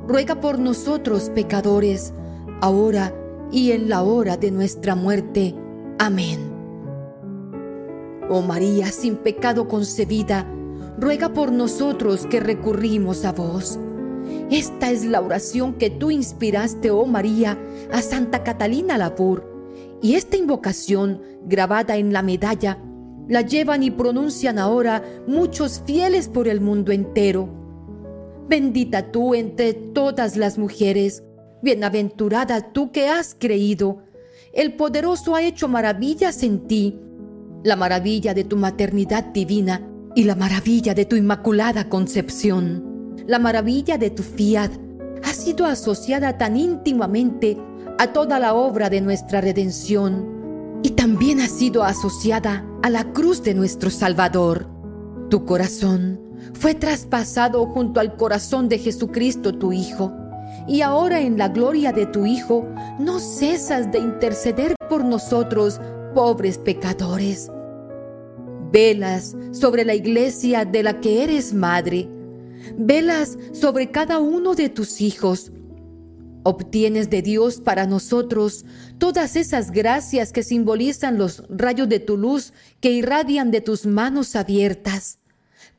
ruega 0.08 0.40
por 0.40 0.60
nosotros 0.60 1.30
pecadores, 1.34 2.14
ahora 2.62 3.14
y 3.52 3.72
en 3.72 3.90
la 3.90 4.04
hora 4.04 4.38
de 4.38 4.52
nuestra 4.52 4.96
muerte. 4.96 5.56
Amén. 6.00 6.52
Oh 8.30 8.42
María, 8.42 8.88
sin 8.88 9.18
pecado 9.18 9.68
concebida, 9.68 10.48
ruega 10.98 11.34
por 11.34 11.52
nosotros 11.52 12.26
que 12.28 12.40
recurrimos 12.40 13.26
a 13.26 13.34
vos. 13.34 13.78
Esta 14.50 14.92
es 14.92 15.06
la 15.06 15.22
oración 15.22 15.74
que 15.74 15.90
tú 15.90 16.12
inspiraste, 16.12 16.92
oh 16.92 17.06
María, 17.06 17.58
a 17.92 18.02
Santa 18.02 18.44
Catalina 18.44 18.98
Lapur, 18.98 19.46
y 20.02 20.16
esta 20.16 20.38
invocación, 20.38 21.22
grabada 21.46 21.98
en 21.98 22.14
la 22.14 22.22
medalla, 22.22 22.78
la 23.28 23.42
llevan 23.42 23.84
y 23.84 23.92
pronuncian 23.92 24.60
ahora 24.60 25.04
muchos 25.28 25.84
fieles 25.86 26.28
por 26.28 26.48
el 26.48 26.60
mundo 26.60 26.92
entero. 26.92 27.61
Bendita 28.52 29.14
tú 29.14 29.34
entre 29.34 29.74
todas 29.74 30.36
las 30.36 30.58
mujeres, 30.58 31.24
bienaventurada 31.62 32.74
tú 32.74 32.92
que 32.92 33.08
has 33.08 33.34
creído. 33.34 34.00
El 34.52 34.76
poderoso 34.76 35.36
ha 35.36 35.42
hecho 35.42 35.70
maravillas 35.70 36.44
en 36.44 36.68
ti, 36.68 37.00
la 37.64 37.78
maravilla 37.78 38.34
de 38.34 38.44
tu 38.44 38.58
maternidad 38.58 39.24
divina 39.24 39.88
y 40.16 40.26
la 40.26 40.36
maravilla 40.36 40.94
de 40.94 41.06
tu 41.06 41.16
inmaculada 41.16 41.88
concepción. 41.88 43.16
La 43.26 43.40
maravilla 43.40 43.98
de 43.98 44.10
tu 44.10 44.22
fiat 44.22 44.72
ha 45.24 45.32
sido 45.32 45.66
asociada 45.66 46.38
tan 46.38 46.58
íntimamente 46.58 47.58
a 48.00 48.12
toda 48.12 48.38
la 48.38 48.54
obra 48.54 48.90
de 48.90 49.00
nuestra 49.00 49.40
redención 49.40 50.82
y 50.84 50.90
también 50.90 51.40
ha 51.40 51.48
sido 51.48 51.86
asociada 51.86 52.66
a 52.84 52.90
la 52.90 53.14
cruz 53.14 53.44
de 53.44 53.54
nuestro 53.54 53.90
Salvador. 53.90 54.68
Tu 55.30 55.46
corazón 55.46 56.31
fue 56.54 56.76
traspasado 56.76 57.66
junto 57.68 58.00
al 58.00 58.16
corazón 58.16 58.70
de 58.70 58.78
Jesucristo 58.78 59.54
tu 59.54 59.72
Hijo, 59.74 60.14
y 60.68 60.82
ahora 60.82 61.22
en 61.22 61.38
la 61.38 61.50
gloria 61.50 61.92
de 61.92 62.06
tu 62.06 62.26
Hijo 62.26 62.68
no 63.00 63.20
cesas 63.20 63.92
de 63.92 64.00
interceder 64.00 64.76
por 64.90 65.04
nosotros, 65.04 65.80
pobres 66.14 66.58
pecadores. 66.58 67.50
Velas 68.72 69.36
sobre 69.52 69.86
la 69.86 69.96
iglesia 69.96 70.66
de 70.66 70.84
la 70.84 71.00
que 71.00 71.24
eres 71.24 71.54
madre, 71.54 72.10
velas 72.78 73.38
sobre 73.54 73.92
cada 73.92 74.20
uno 74.20 74.56
de 74.56 74.70
tus 74.70 75.02
hijos, 75.02 75.52
Obtienes 76.44 77.12
de 77.12 77.22
Dios 77.22 77.62
para 77.62 77.86
nosotros 77.86 78.66
todas 78.98 79.36
esas 79.36 79.70
gracias 79.70 80.32
que 80.32 80.42
simbolizan 80.42 81.20
los 81.20 81.44
rayos 81.50 81.88
de 81.88 82.00
tu 82.00 82.18
luz 82.18 82.52
que 82.80 82.92
irradian 82.92 83.52
de 83.52 83.62
tus 83.62 83.86
manos 83.86 84.36
abiertas, 84.36 85.20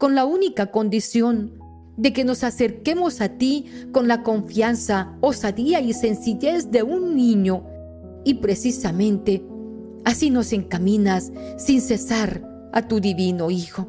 con 0.02 0.16
la 0.16 0.24
única 0.24 0.72
condición 0.72 1.52
de 1.96 2.12
que 2.12 2.24
nos 2.24 2.42
acerquemos 2.42 3.20
a 3.20 3.38
ti 3.38 3.66
con 3.92 4.08
la 4.08 4.24
confianza, 4.24 5.16
osadía 5.20 5.80
y 5.80 5.92
sencillez 5.92 6.72
de 6.72 6.82
un 6.82 7.14
niño. 7.14 7.62
Y 8.24 8.34
precisamente 8.34 9.46
así 10.04 10.30
nos 10.30 10.52
encaminas 10.52 11.30
sin 11.56 11.80
cesar 11.80 12.42
a 12.72 12.88
tu 12.88 12.98
divino 12.98 13.52
Hijo. 13.52 13.86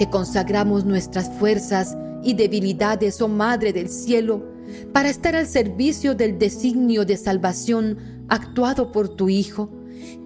Te 0.00 0.10
consagramos 0.10 0.84
nuestras 0.84 1.30
fuerzas 1.38 1.96
y 2.24 2.34
debilidades, 2.34 3.22
oh 3.22 3.28
Madre 3.28 3.72
del 3.72 3.88
Cielo, 3.88 4.44
para 4.92 5.10
estar 5.10 5.36
al 5.36 5.46
servicio 5.46 6.16
del 6.16 6.40
designio 6.40 7.04
de 7.04 7.16
salvación 7.16 8.26
actuado 8.28 8.90
por 8.90 9.10
tu 9.10 9.28
Hijo. 9.28 9.70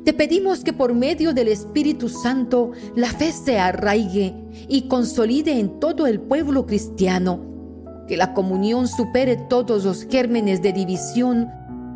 Te 0.04 0.12
pedimos 0.12 0.64
que 0.64 0.72
por 0.72 0.94
medio 0.94 1.32
del 1.32 1.48
Espíritu 1.48 2.08
Santo 2.08 2.72
la 2.94 3.08
fe 3.08 3.32
se 3.32 3.58
arraigue 3.58 4.34
y 4.68 4.88
consolide 4.88 5.58
en 5.58 5.80
todo 5.80 6.06
el 6.06 6.20
pueblo 6.20 6.66
cristiano, 6.66 7.40
que 8.06 8.16
la 8.16 8.32
comunión 8.34 8.88
supere 8.88 9.36
todos 9.36 9.84
los 9.84 10.04
gérmenes 10.04 10.62
de 10.62 10.72
división, 10.72 11.48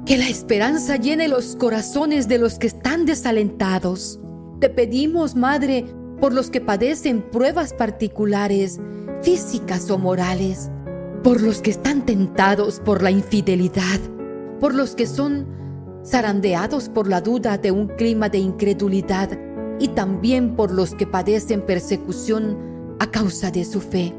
que 0.04 0.18
la 0.18 0.28
esperanza 0.28 0.96
llene 0.96 1.28
los 1.28 1.56
corazones 1.56 2.28
de 2.28 2.38
los 2.38 2.58
que 2.58 2.66
están 2.66 3.06
desalentados. 3.06 4.20
Te 4.60 4.68
pedimos, 4.68 5.34
Madre, 5.34 5.86
por 6.20 6.32
los 6.32 6.50
que 6.50 6.60
padecen 6.60 7.22
pruebas 7.22 7.72
particulares, 7.72 8.78
físicas 9.22 9.90
o 9.90 9.98
morales, 9.98 10.70
por 11.22 11.40
los 11.40 11.62
que 11.62 11.70
están 11.70 12.04
tentados 12.04 12.80
por 12.80 13.02
la 13.02 13.10
infidelidad, 13.10 14.00
por 14.60 14.74
los 14.74 14.94
que 14.94 15.06
son 15.06 15.46
zarandeados 16.04 16.88
por 16.88 17.08
la 17.08 17.20
duda 17.20 17.58
de 17.58 17.70
un 17.70 17.88
clima 17.88 18.28
de 18.28 18.38
incredulidad 18.38 19.38
y 19.78 19.88
también 19.88 20.56
por 20.56 20.72
los 20.72 20.94
que 20.94 21.06
padecen 21.06 21.64
persecución 21.64 22.96
a 22.98 23.10
causa 23.10 23.50
de 23.50 23.64
su 23.64 23.80
fe. 23.80 24.14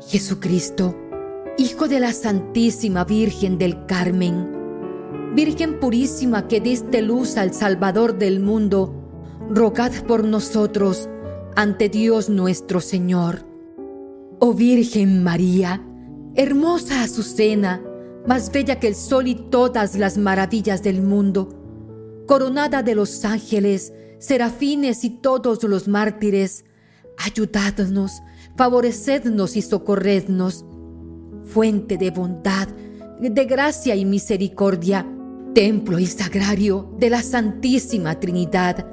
Jesucristo, 0.00 0.94
Hijo 1.56 1.88
de 1.88 1.98
la 1.98 2.12
Santísima 2.12 3.04
Virgen 3.04 3.58
del 3.58 3.84
Carmen, 3.86 4.58
Virgen 5.34 5.80
purísima 5.80 6.48
que 6.48 6.60
diste 6.60 7.02
luz 7.02 7.36
al 7.36 7.52
Salvador 7.52 8.16
del 8.16 8.40
mundo, 8.40 8.94
rogad 9.50 9.92
por 10.06 10.24
nosotros 10.24 11.08
ante 11.56 11.88
Dios 11.88 12.28
nuestro 12.28 12.80
Señor. 12.80 13.44
Oh 14.38 14.54
Virgen 14.54 15.22
María, 15.22 15.84
hermosa 16.34 17.02
Azucena, 17.02 17.82
más 18.28 18.52
bella 18.52 18.78
que 18.78 18.88
el 18.88 18.94
sol 18.94 19.26
y 19.26 19.34
todas 19.34 19.96
las 19.96 20.18
maravillas 20.18 20.82
del 20.82 21.00
mundo, 21.00 21.48
coronada 22.26 22.82
de 22.82 22.94
los 22.94 23.24
ángeles, 23.24 23.94
serafines 24.18 25.02
y 25.02 25.08
todos 25.08 25.62
los 25.64 25.88
mártires, 25.88 26.66
ayudadnos, 27.16 28.20
favorecednos 28.54 29.56
y 29.56 29.62
socorrednos. 29.62 30.66
Fuente 31.44 31.96
de 31.96 32.10
bondad, 32.10 32.68
de 33.18 33.44
gracia 33.46 33.96
y 33.96 34.04
misericordia, 34.04 35.06
templo 35.54 35.98
y 35.98 36.04
sagrario 36.04 36.94
de 36.98 37.08
la 37.08 37.22
Santísima 37.22 38.20
Trinidad, 38.20 38.86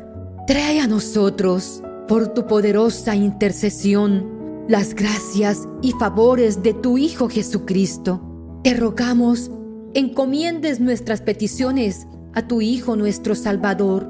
trae 0.48 0.80
a 0.80 0.88
nosotros, 0.88 1.84
por 2.08 2.34
tu 2.34 2.48
poderosa 2.48 3.16
intercesión, 3.18 4.66
las 4.70 4.96
gracias 4.96 5.68
y 5.82 5.92
favores 5.92 6.64
de 6.64 6.74
tu 6.74 6.98
Hijo 6.98 7.28
Jesucristo. 7.28 8.35
Te 8.66 8.74
rogamos, 8.74 9.52
encomiendes 9.94 10.80
nuestras 10.80 11.22
peticiones 11.22 12.08
a 12.34 12.48
tu 12.48 12.62
Hijo 12.62 12.96
nuestro 12.96 13.36
Salvador 13.36 14.08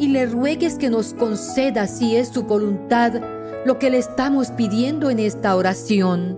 y 0.00 0.08
le 0.08 0.26
ruegues 0.26 0.74
que 0.78 0.90
nos 0.90 1.14
conceda, 1.14 1.86
si 1.86 2.16
es 2.16 2.26
su 2.26 2.42
voluntad, 2.42 3.12
lo 3.64 3.78
que 3.78 3.90
le 3.90 3.98
estamos 3.98 4.50
pidiendo 4.50 5.10
en 5.10 5.20
esta 5.20 5.54
oración. 5.54 6.36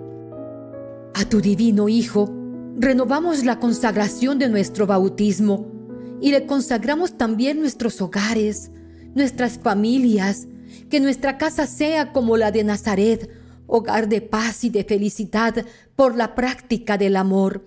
A 1.15 1.25
tu 1.25 1.41
divino 1.41 1.89
Hijo, 1.89 2.31
renovamos 2.77 3.43
la 3.47 3.59
consagración 3.59 4.39
de 4.39 4.51
nuestro 4.51 4.87
bautismo 4.87 5.67
y 6.21 6.33
le 6.33 6.45
consagramos 6.45 7.17
también 7.17 7.59
nuestros 7.59 8.03
hogares, 8.03 8.71
nuestras 9.15 9.59
familias, 9.59 10.47
que 10.91 11.01
nuestra 11.01 11.39
casa 11.39 11.67
sea 11.67 12.13
como 12.13 12.37
la 12.37 12.51
de 12.51 12.65
Nazaret, 12.65 13.31
hogar 13.67 14.09
de 14.09 14.21
paz 14.21 14.65
y 14.65 14.71
de 14.71 14.85
felicidad 14.85 15.55
por 15.95 16.17
la 16.17 16.35
práctica 16.35 16.99
del 16.99 17.17
amor. 17.17 17.65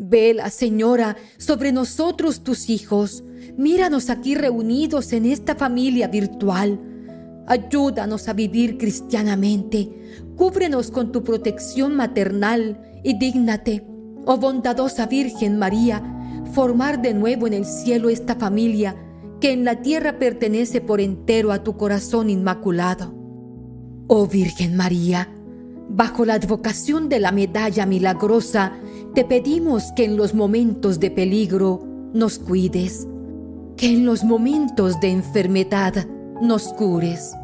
Vela, 0.00 0.48
Señora, 0.50 1.16
sobre 1.38 1.72
nosotros 1.72 2.44
tus 2.44 2.70
hijos. 2.70 3.24
Míranos 3.56 4.10
aquí 4.10 4.36
reunidos 4.36 5.12
en 5.12 5.26
esta 5.26 5.56
familia 5.56 6.06
virtual. 6.06 6.78
Ayúdanos 7.48 8.28
a 8.28 8.32
vivir 8.32 8.78
cristianamente. 8.78 9.90
Cúbrenos 10.36 10.92
con 10.92 11.10
tu 11.10 11.24
protección 11.24 11.96
maternal 11.96 12.80
y 13.02 13.18
dígnate, 13.18 13.84
oh 14.24 14.36
bondadosa 14.36 15.06
Virgen 15.06 15.58
María, 15.58 16.02
formar 16.52 17.02
de 17.02 17.14
nuevo 17.14 17.48
en 17.48 17.54
el 17.54 17.64
cielo 17.64 18.08
esta 18.08 18.36
familia 18.36 18.94
que 19.40 19.52
en 19.52 19.64
la 19.64 19.82
tierra 19.82 20.18
pertenece 20.18 20.80
por 20.80 21.00
entero 21.00 21.50
a 21.50 21.64
tu 21.64 21.76
corazón 21.76 22.30
inmaculado. 22.30 23.17
Oh 24.10 24.26
Virgen 24.26 24.74
María, 24.74 25.28
bajo 25.90 26.24
la 26.24 26.32
advocación 26.32 27.10
de 27.10 27.20
la 27.20 27.30
medalla 27.30 27.84
milagrosa, 27.84 28.72
te 29.14 29.22
pedimos 29.22 29.92
que 29.96 30.06
en 30.06 30.16
los 30.16 30.32
momentos 30.32 30.98
de 30.98 31.10
peligro 31.10 31.86
nos 32.14 32.38
cuides, 32.38 33.06
que 33.76 33.92
en 33.92 34.06
los 34.06 34.24
momentos 34.24 34.98
de 35.00 35.10
enfermedad 35.10 36.06
nos 36.40 36.72
cures, 36.72 37.34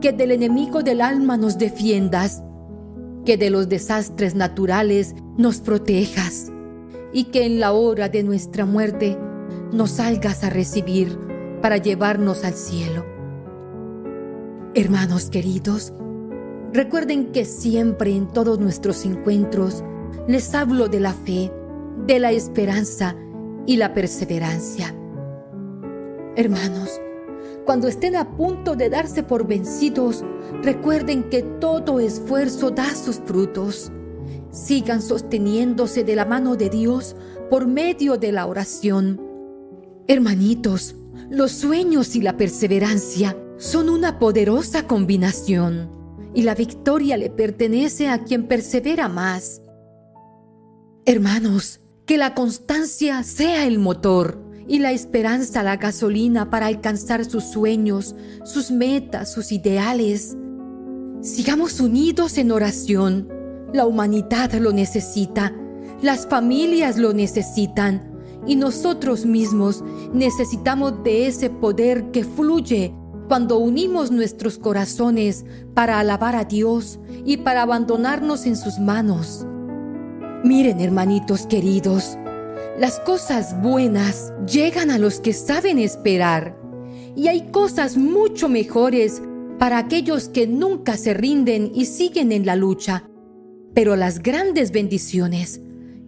que 0.00 0.12
del 0.12 0.30
enemigo 0.30 0.84
del 0.84 1.00
alma 1.00 1.36
nos 1.36 1.58
defiendas, 1.58 2.44
que 3.24 3.36
de 3.36 3.50
los 3.50 3.68
desastres 3.68 4.36
naturales 4.36 5.16
nos 5.36 5.60
protejas 5.60 6.52
y 7.12 7.24
que 7.24 7.44
en 7.44 7.58
la 7.58 7.72
hora 7.72 8.08
de 8.08 8.22
nuestra 8.22 8.64
muerte 8.66 9.18
nos 9.72 9.90
salgas 9.90 10.44
a 10.44 10.50
recibir 10.50 11.18
para 11.60 11.76
llevarnos 11.76 12.44
al 12.44 12.54
cielo. 12.54 13.17
Hermanos 14.78 15.28
queridos, 15.28 15.92
recuerden 16.72 17.32
que 17.32 17.44
siempre 17.44 18.14
en 18.14 18.28
todos 18.28 18.60
nuestros 18.60 19.04
encuentros 19.04 19.82
les 20.28 20.54
hablo 20.54 20.86
de 20.86 21.00
la 21.00 21.14
fe, 21.14 21.50
de 22.06 22.20
la 22.20 22.30
esperanza 22.30 23.16
y 23.66 23.76
la 23.76 23.92
perseverancia. 23.92 24.94
Hermanos, 26.36 27.00
cuando 27.66 27.88
estén 27.88 28.14
a 28.14 28.36
punto 28.36 28.76
de 28.76 28.88
darse 28.88 29.24
por 29.24 29.48
vencidos, 29.48 30.24
recuerden 30.62 31.28
que 31.28 31.42
todo 31.42 31.98
esfuerzo 31.98 32.70
da 32.70 32.94
sus 32.94 33.16
frutos. 33.16 33.90
Sigan 34.52 35.02
sosteniéndose 35.02 36.04
de 36.04 36.14
la 36.14 36.24
mano 36.24 36.54
de 36.54 36.70
Dios 36.70 37.16
por 37.50 37.66
medio 37.66 38.16
de 38.16 38.30
la 38.30 38.46
oración. 38.46 39.20
Hermanitos, 40.06 40.94
los 41.30 41.50
sueños 41.50 42.14
y 42.14 42.22
la 42.22 42.36
perseverancia 42.36 43.36
son 43.58 43.88
una 43.88 44.20
poderosa 44.20 44.86
combinación 44.86 45.90
y 46.32 46.42
la 46.42 46.54
victoria 46.54 47.16
le 47.16 47.28
pertenece 47.28 48.08
a 48.08 48.22
quien 48.22 48.46
persevera 48.46 49.08
más. 49.08 49.60
Hermanos, 51.04 51.80
que 52.06 52.18
la 52.18 52.34
constancia 52.34 53.22
sea 53.24 53.66
el 53.66 53.80
motor 53.80 54.40
y 54.68 54.78
la 54.78 54.92
esperanza 54.92 55.64
la 55.64 55.76
gasolina 55.76 56.50
para 56.50 56.66
alcanzar 56.66 57.24
sus 57.24 57.44
sueños, 57.44 58.14
sus 58.44 58.70
metas, 58.70 59.32
sus 59.32 59.50
ideales. 59.50 60.36
Sigamos 61.20 61.80
unidos 61.80 62.38
en 62.38 62.52
oración. 62.52 63.28
La 63.72 63.86
humanidad 63.86 64.52
lo 64.54 64.72
necesita, 64.72 65.52
las 66.00 66.28
familias 66.28 66.96
lo 66.96 67.12
necesitan 67.12 68.18
y 68.46 68.54
nosotros 68.54 69.26
mismos 69.26 69.82
necesitamos 70.12 71.02
de 71.02 71.26
ese 71.26 71.50
poder 71.50 72.10
que 72.12 72.22
fluye 72.22 72.94
cuando 73.28 73.58
unimos 73.58 74.10
nuestros 74.10 74.58
corazones 74.58 75.44
para 75.74 76.00
alabar 76.00 76.34
a 76.34 76.44
Dios 76.44 76.98
y 77.24 77.36
para 77.36 77.62
abandonarnos 77.62 78.46
en 78.46 78.56
sus 78.56 78.78
manos. 78.78 79.46
Miren, 80.42 80.80
hermanitos 80.80 81.46
queridos, 81.46 82.16
las 82.78 82.98
cosas 83.00 83.60
buenas 83.60 84.32
llegan 84.50 84.90
a 84.90 84.98
los 84.98 85.20
que 85.20 85.32
saben 85.32 85.78
esperar 85.78 86.56
y 87.14 87.28
hay 87.28 87.50
cosas 87.50 87.96
mucho 87.96 88.48
mejores 88.48 89.20
para 89.58 89.78
aquellos 89.78 90.28
que 90.28 90.46
nunca 90.46 90.96
se 90.96 91.12
rinden 91.12 91.72
y 91.74 91.84
siguen 91.84 92.32
en 92.32 92.46
la 92.46 92.56
lucha. 92.56 93.04
Pero 93.74 93.96
las 93.96 94.22
grandes 94.22 94.70
bendiciones 94.70 95.60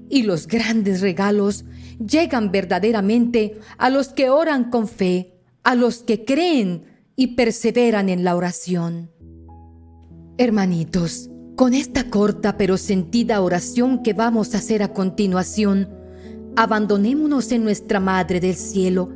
y 0.08 0.22
los 0.22 0.46
grandes 0.46 1.00
regalos 1.00 1.64
llegan 1.98 2.50
verdaderamente 2.50 3.58
a 3.76 3.90
los 3.90 4.08
que 4.08 4.30
oran 4.30 4.70
con 4.70 4.88
fe, 4.88 5.34
a 5.62 5.74
los 5.74 6.02
que 6.02 6.24
creen 6.24 6.89
y 7.20 7.26
perseveran 7.34 8.08
en 8.08 8.24
la 8.24 8.34
oración. 8.34 9.10
Hermanitos, 10.38 11.28
con 11.54 11.74
esta 11.74 12.08
corta 12.08 12.56
pero 12.56 12.78
sentida 12.78 13.42
oración 13.42 14.02
que 14.02 14.14
vamos 14.14 14.54
a 14.54 14.56
hacer 14.56 14.82
a 14.82 14.94
continuación, 14.94 15.90
abandonémonos 16.56 17.52
en 17.52 17.62
nuestra 17.62 18.00
Madre 18.00 18.40
del 18.40 18.54
Cielo 18.54 19.10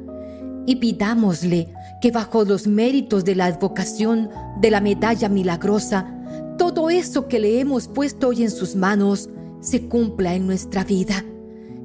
y 0.67 0.77
pidámosle 0.77 1.73
que 2.03 2.11
bajo 2.11 2.45
los 2.45 2.67
méritos 2.67 3.25
de 3.25 3.37
la 3.37 3.47
advocación 3.47 4.29
de 4.61 4.71
la 4.71 4.83
medalla 4.83 5.31
milagrosa, 5.31 6.07
todo 6.59 6.91
eso 6.91 7.27
que 7.27 7.41
le 7.41 7.59
hemos 7.59 7.89
puesto 7.89 8.29
hoy 8.29 8.43
en 8.43 8.51
sus 8.51 8.77
manos 8.77 9.31
se 9.63 9.89
cumpla 9.89 10.35
en 10.35 10.47
nuestra 10.47 10.85
vida 10.85 11.25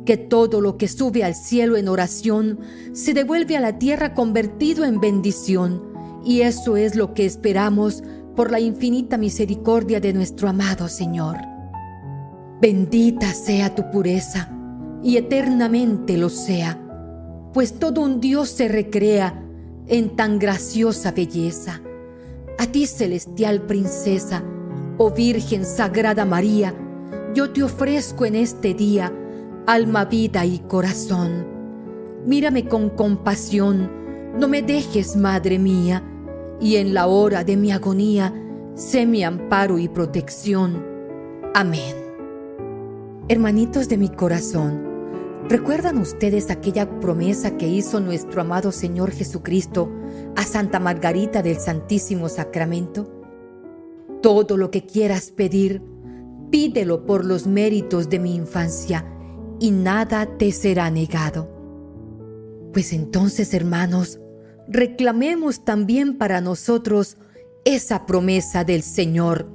que 0.06 0.18
todo 0.18 0.60
lo 0.60 0.76
que 0.76 0.88
sube 0.88 1.24
al 1.24 1.36
cielo 1.36 1.78
en 1.78 1.88
oración 1.88 2.60
se 2.94 3.14
devuelve 3.14 3.56
a 3.56 3.62
la 3.62 3.78
tierra 3.78 4.16
convertido 4.16 4.84
en 4.84 5.00
bendición. 5.00 5.89
Y 6.30 6.44
eso 6.44 6.78
es 6.78 6.96
lo 6.96 7.16
que 7.16 7.26
esperamos 7.26 8.04
por 8.36 8.52
la 8.52 8.60
infinita 8.60 9.18
misericordia 9.18 10.00
de 10.00 10.14
nuestro 10.14 10.48
amado 10.48 10.88
Señor. 10.88 11.38
Bendita 12.62 13.34
sea 13.34 13.74
tu 13.74 13.90
pureza 13.90 14.48
y 15.02 15.18
eternamente 15.18 16.18
lo 16.18 16.30
sea, 16.30 16.80
pues 17.52 17.80
todo 17.80 18.02
un 18.02 18.22
Dios 18.22 18.50
se 18.50 18.68
recrea 18.68 19.44
en 19.88 20.16
tan 20.16 20.38
graciosa 20.38 21.12
belleza. 21.12 21.82
A 22.60 22.68
ti, 22.68 22.86
celestial 22.86 23.64
princesa, 23.64 24.44
oh 25.00 25.10
Virgen 25.10 25.66
Sagrada 25.66 26.26
María, 26.26 26.76
yo 27.34 27.50
te 27.50 27.64
ofrezco 27.64 28.28
en 28.28 28.36
este 28.36 28.76
día 28.76 29.12
alma, 29.66 30.06
vida 30.06 30.46
y 30.46 30.60
corazón. 30.60 31.48
Mírame 32.28 32.68
con 32.68 32.92
compasión, 32.92 33.90
no 34.38 34.48
me 34.48 34.62
dejes, 34.62 35.16
Madre 35.16 35.58
mía, 35.58 36.04
y 36.62 36.76
en 36.76 36.94
la 36.94 37.08
hora 37.08 37.44
de 37.44 37.58
mi 37.58 37.72
agonía, 37.72 38.34
sé 38.76 39.06
mi 39.06 39.24
amparo 39.24 39.80
y 39.80 39.88
protección. 39.88 40.84
Amén. 41.54 41.96
Hermanitos 43.28 43.88
de 43.88 43.98
mi 43.98 44.10
corazón, 44.10 44.84
¿recuerdan 45.48 45.98
ustedes 45.98 46.50
aquella 46.50 47.00
promesa 47.00 47.58
que 47.58 47.68
hizo 47.68 48.00
nuestro 48.00 48.42
amado 48.42 48.72
Señor 48.72 49.12
Jesucristo 49.12 49.92
a 50.36 50.44
Santa 50.44 50.80
Margarita 50.80 51.42
del 51.42 51.58
Santísimo 51.58 52.28
Sacramento? 52.28 53.10
Todo 54.22 54.58
lo 54.58 54.72
que 54.72 54.86
quieras 54.86 55.32
pedir, 55.32 55.82
pídelo 56.50 57.06
por 57.06 57.24
los 57.24 57.48
méritos 57.48 58.10
de 58.10 58.20
mi 58.20 58.36
infancia 58.36 59.06
y 59.60 59.72
nada 59.72 60.26
te 60.38 60.52
será 60.52 60.90
negado. 60.90 61.50
Pues 62.74 62.94
entonces, 62.94 63.54
hermanos, 63.54 64.20
reclamemos 64.70 65.66
también 65.66 66.18
para 66.18 66.42
nosotros 66.42 67.18
esa 67.66 68.06
promesa 68.06 68.64
del 68.64 68.84
Señor. 68.84 69.50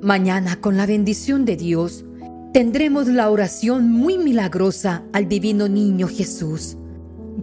Mañana, 0.00 0.60
con 0.60 0.76
la 0.76 0.86
bendición 0.86 1.44
de 1.44 1.56
Dios, 1.56 2.04
tendremos 2.52 3.06
la 3.06 3.30
oración 3.30 3.90
muy 3.90 4.16
milagrosa 4.16 5.04
al 5.12 5.28
divino 5.28 5.68
niño 5.68 6.08
Jesús. 6.08 6.76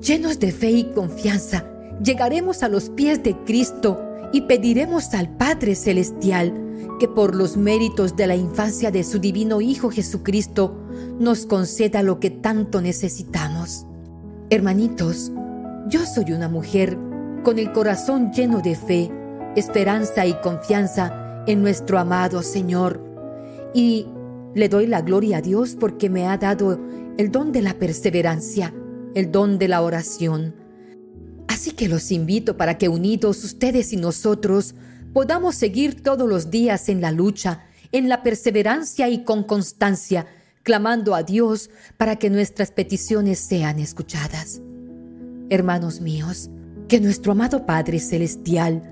Llenos 0.01 0.39
de 0.39 0.51
fe 0.51 0.71
y 0.71 0.83
confianza, 0.93 1.65
llegaremos 2.03 2.63
a 2.63 2.69
los 2.69 2.89
pies 2.89 3.21
de 3.21 3.35
Cristo 3.45 4.01
y 4.33 4.41
pediremos 4.41 5.13
al 5.13 5.35
Padre 5.37 5.75
Celestial 5.75 6.53
que 6.99 7.07
por 7.07 7.35
los 7.35 7.55
méritos 7.55 8.15
de 8.15 8.27
la 8.27 8.35
infancia 8.35 8.89
de 8.89 9.03
su 9.03 9.19
divino 9.19 9.61
Hijo 9.61 9.91
Jesucristo 9.91 10.77
nos 11.19 11.45
conceda 11.45 12.03
lo 12.03 12.19
que 12.19 12.31
tanto 12.31 12.81
necesitamos. 12.81 13.85
Hermanitos, 14.49 15.31
yo 15.87 16.05
soy 16.05 16.31
una 16.31 16.47
mujer 16.47 16.97
con 17.43 17.59
el 17.59 17.71
corazón 17.71 18.31
lleno 18.31 18.61
de 18.61 18.75
fe, 18.75 19.11
esperanza 19.55 20.25
y 20.25 20.33
confianza 20.41 21.43
en 21.47 21.61
nuestro 21.61 21.97
amado 21.99 22.43
Señor. 22.43 23.01
Y 23.73 24.07
le 24.53 24.69
doy 24.69 24.87
la 24.87 25.01
gloria 25.01 25.37
a 25.37 25.41
Dios 25.41 25.75
porque 25.79 26.09
me 26.09 26.27
ha 26.27 26.37
dado 26.37 26.79
el 27.17 27.31
don 27.31 27.51
de 27.51 27.61
la 27.61 27.73
perseverancia, 27.73 28.73
el 29.15 29.31
don 29.31 29.57
de 29.57 29.67
la 29.67 29.81
oración. 29.81 30.55
Así 31.47 31.71
que 31.71 31.87
los 31.87 32.11
invito 32.11 32.57
para 32.57 32.77
que 32.77 32.89
unidos 32.89 33.43
ustedes 33.43 33.93
y 33.93 33.97
nosotros 33.97 34.75
podamos 35.13 35.55
seguir 35.55 36.01
todos 36.01 36.27
los 36.27 36.49
días 36.49 36.89
en 36.89 37.01
la 37.01 37.11
lucha, 37.11 37.65
en 37.91 38.07
la 38.07 38.23
perseverancia 38.23 39.09
y 39.09 39.23
con 39.23 39.43
constancia, 39.43 40.27
clamando 40.63 41.15
a 41.15 41.23
Dios 41.23 41.69
para 41.97 42.17
que 42.17 42.29
nuestras 42.29 42.71
peticiones 42.71 43.39
sean 43.39 43.79
escuchadas. 43.79 44.61
Hermanos 45.49 45.99
míos, 45.99 46.49
que 46.91 46.99
nuestro 46.99 47.31
amado 47.31 47.65
Padre 47.65 47.99
Celestial, 47.99 48.83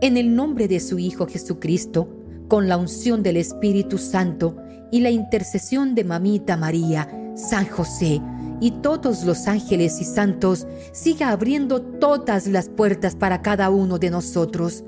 en 0.00 0.16
el 0.16 0.36
nombre 0.36 0.68
de 0.68 0.78
su 0.78 1.00
Hijo 1.00 1.26
Jesucristo, 1.26 2.08
con 2.46 2.68
la 2.68 2.76
unción 2.76 3.24
del 3.24 3.36
Espíritu 3.36 3.98
Santo 3.98 4.56
y 4.92 5.00
la 5.00 5.10
intercesión 5.10 5.96
de 5.96 6.04
Mamita 6.04 6.56
María, 6.56 7.32
San 7.34 7.66
José 7.66 8.22
y 8.60 8.70
todos 8.80 9.24
los 9.24 9.48
ángeles 9.48 10.00
y 10.00 10.04
santos, 10.04 10.68
siga 10.92 11.30
abriendo 11.30 11.82
todas 11.82 12.46
las 12.46 12.68
puertas 12.68 13.16
para 13.16 13.42
cada 13.42 13.70
uno 13.70 13.98
de 13.98 14.10
nosotros 14.10 14.84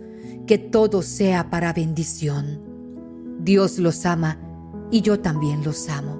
que 0.46 0.56
todo 0.56 1.02
sea 1.02 1.50
para 1.50 1.72
bendición. 1.72 2.62
Dios 3.40 3.80
los 3.80 4.06
ama 4.06 4.38
y 4.92 5.00
yo 5.00 5.18
también 5.18 5.64
los 5.64 5.88
amo. 5.88 6.19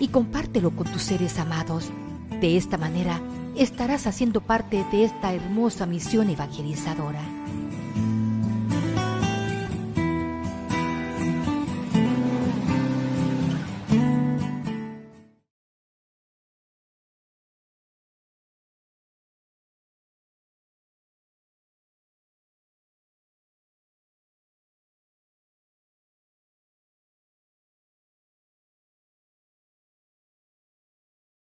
y 0.00 0.08
compártelo 0.08 0.70
con 0.74 0.90
tus 0.90 1.02
seres 1.02 1.38
amados. 1.38 1.90
De 2.40 2.56
esta 2.56 2.78
manera 2.78 3.20
estarás 3.56 4.06
haciendo 4.06 4.40
parte 4.40 4.84
de 4.90 5.04
esta 5.04 5.32
hermosa 5.32 5.86
misión 5.86 6.30
evangelizadora. 6.30 7.20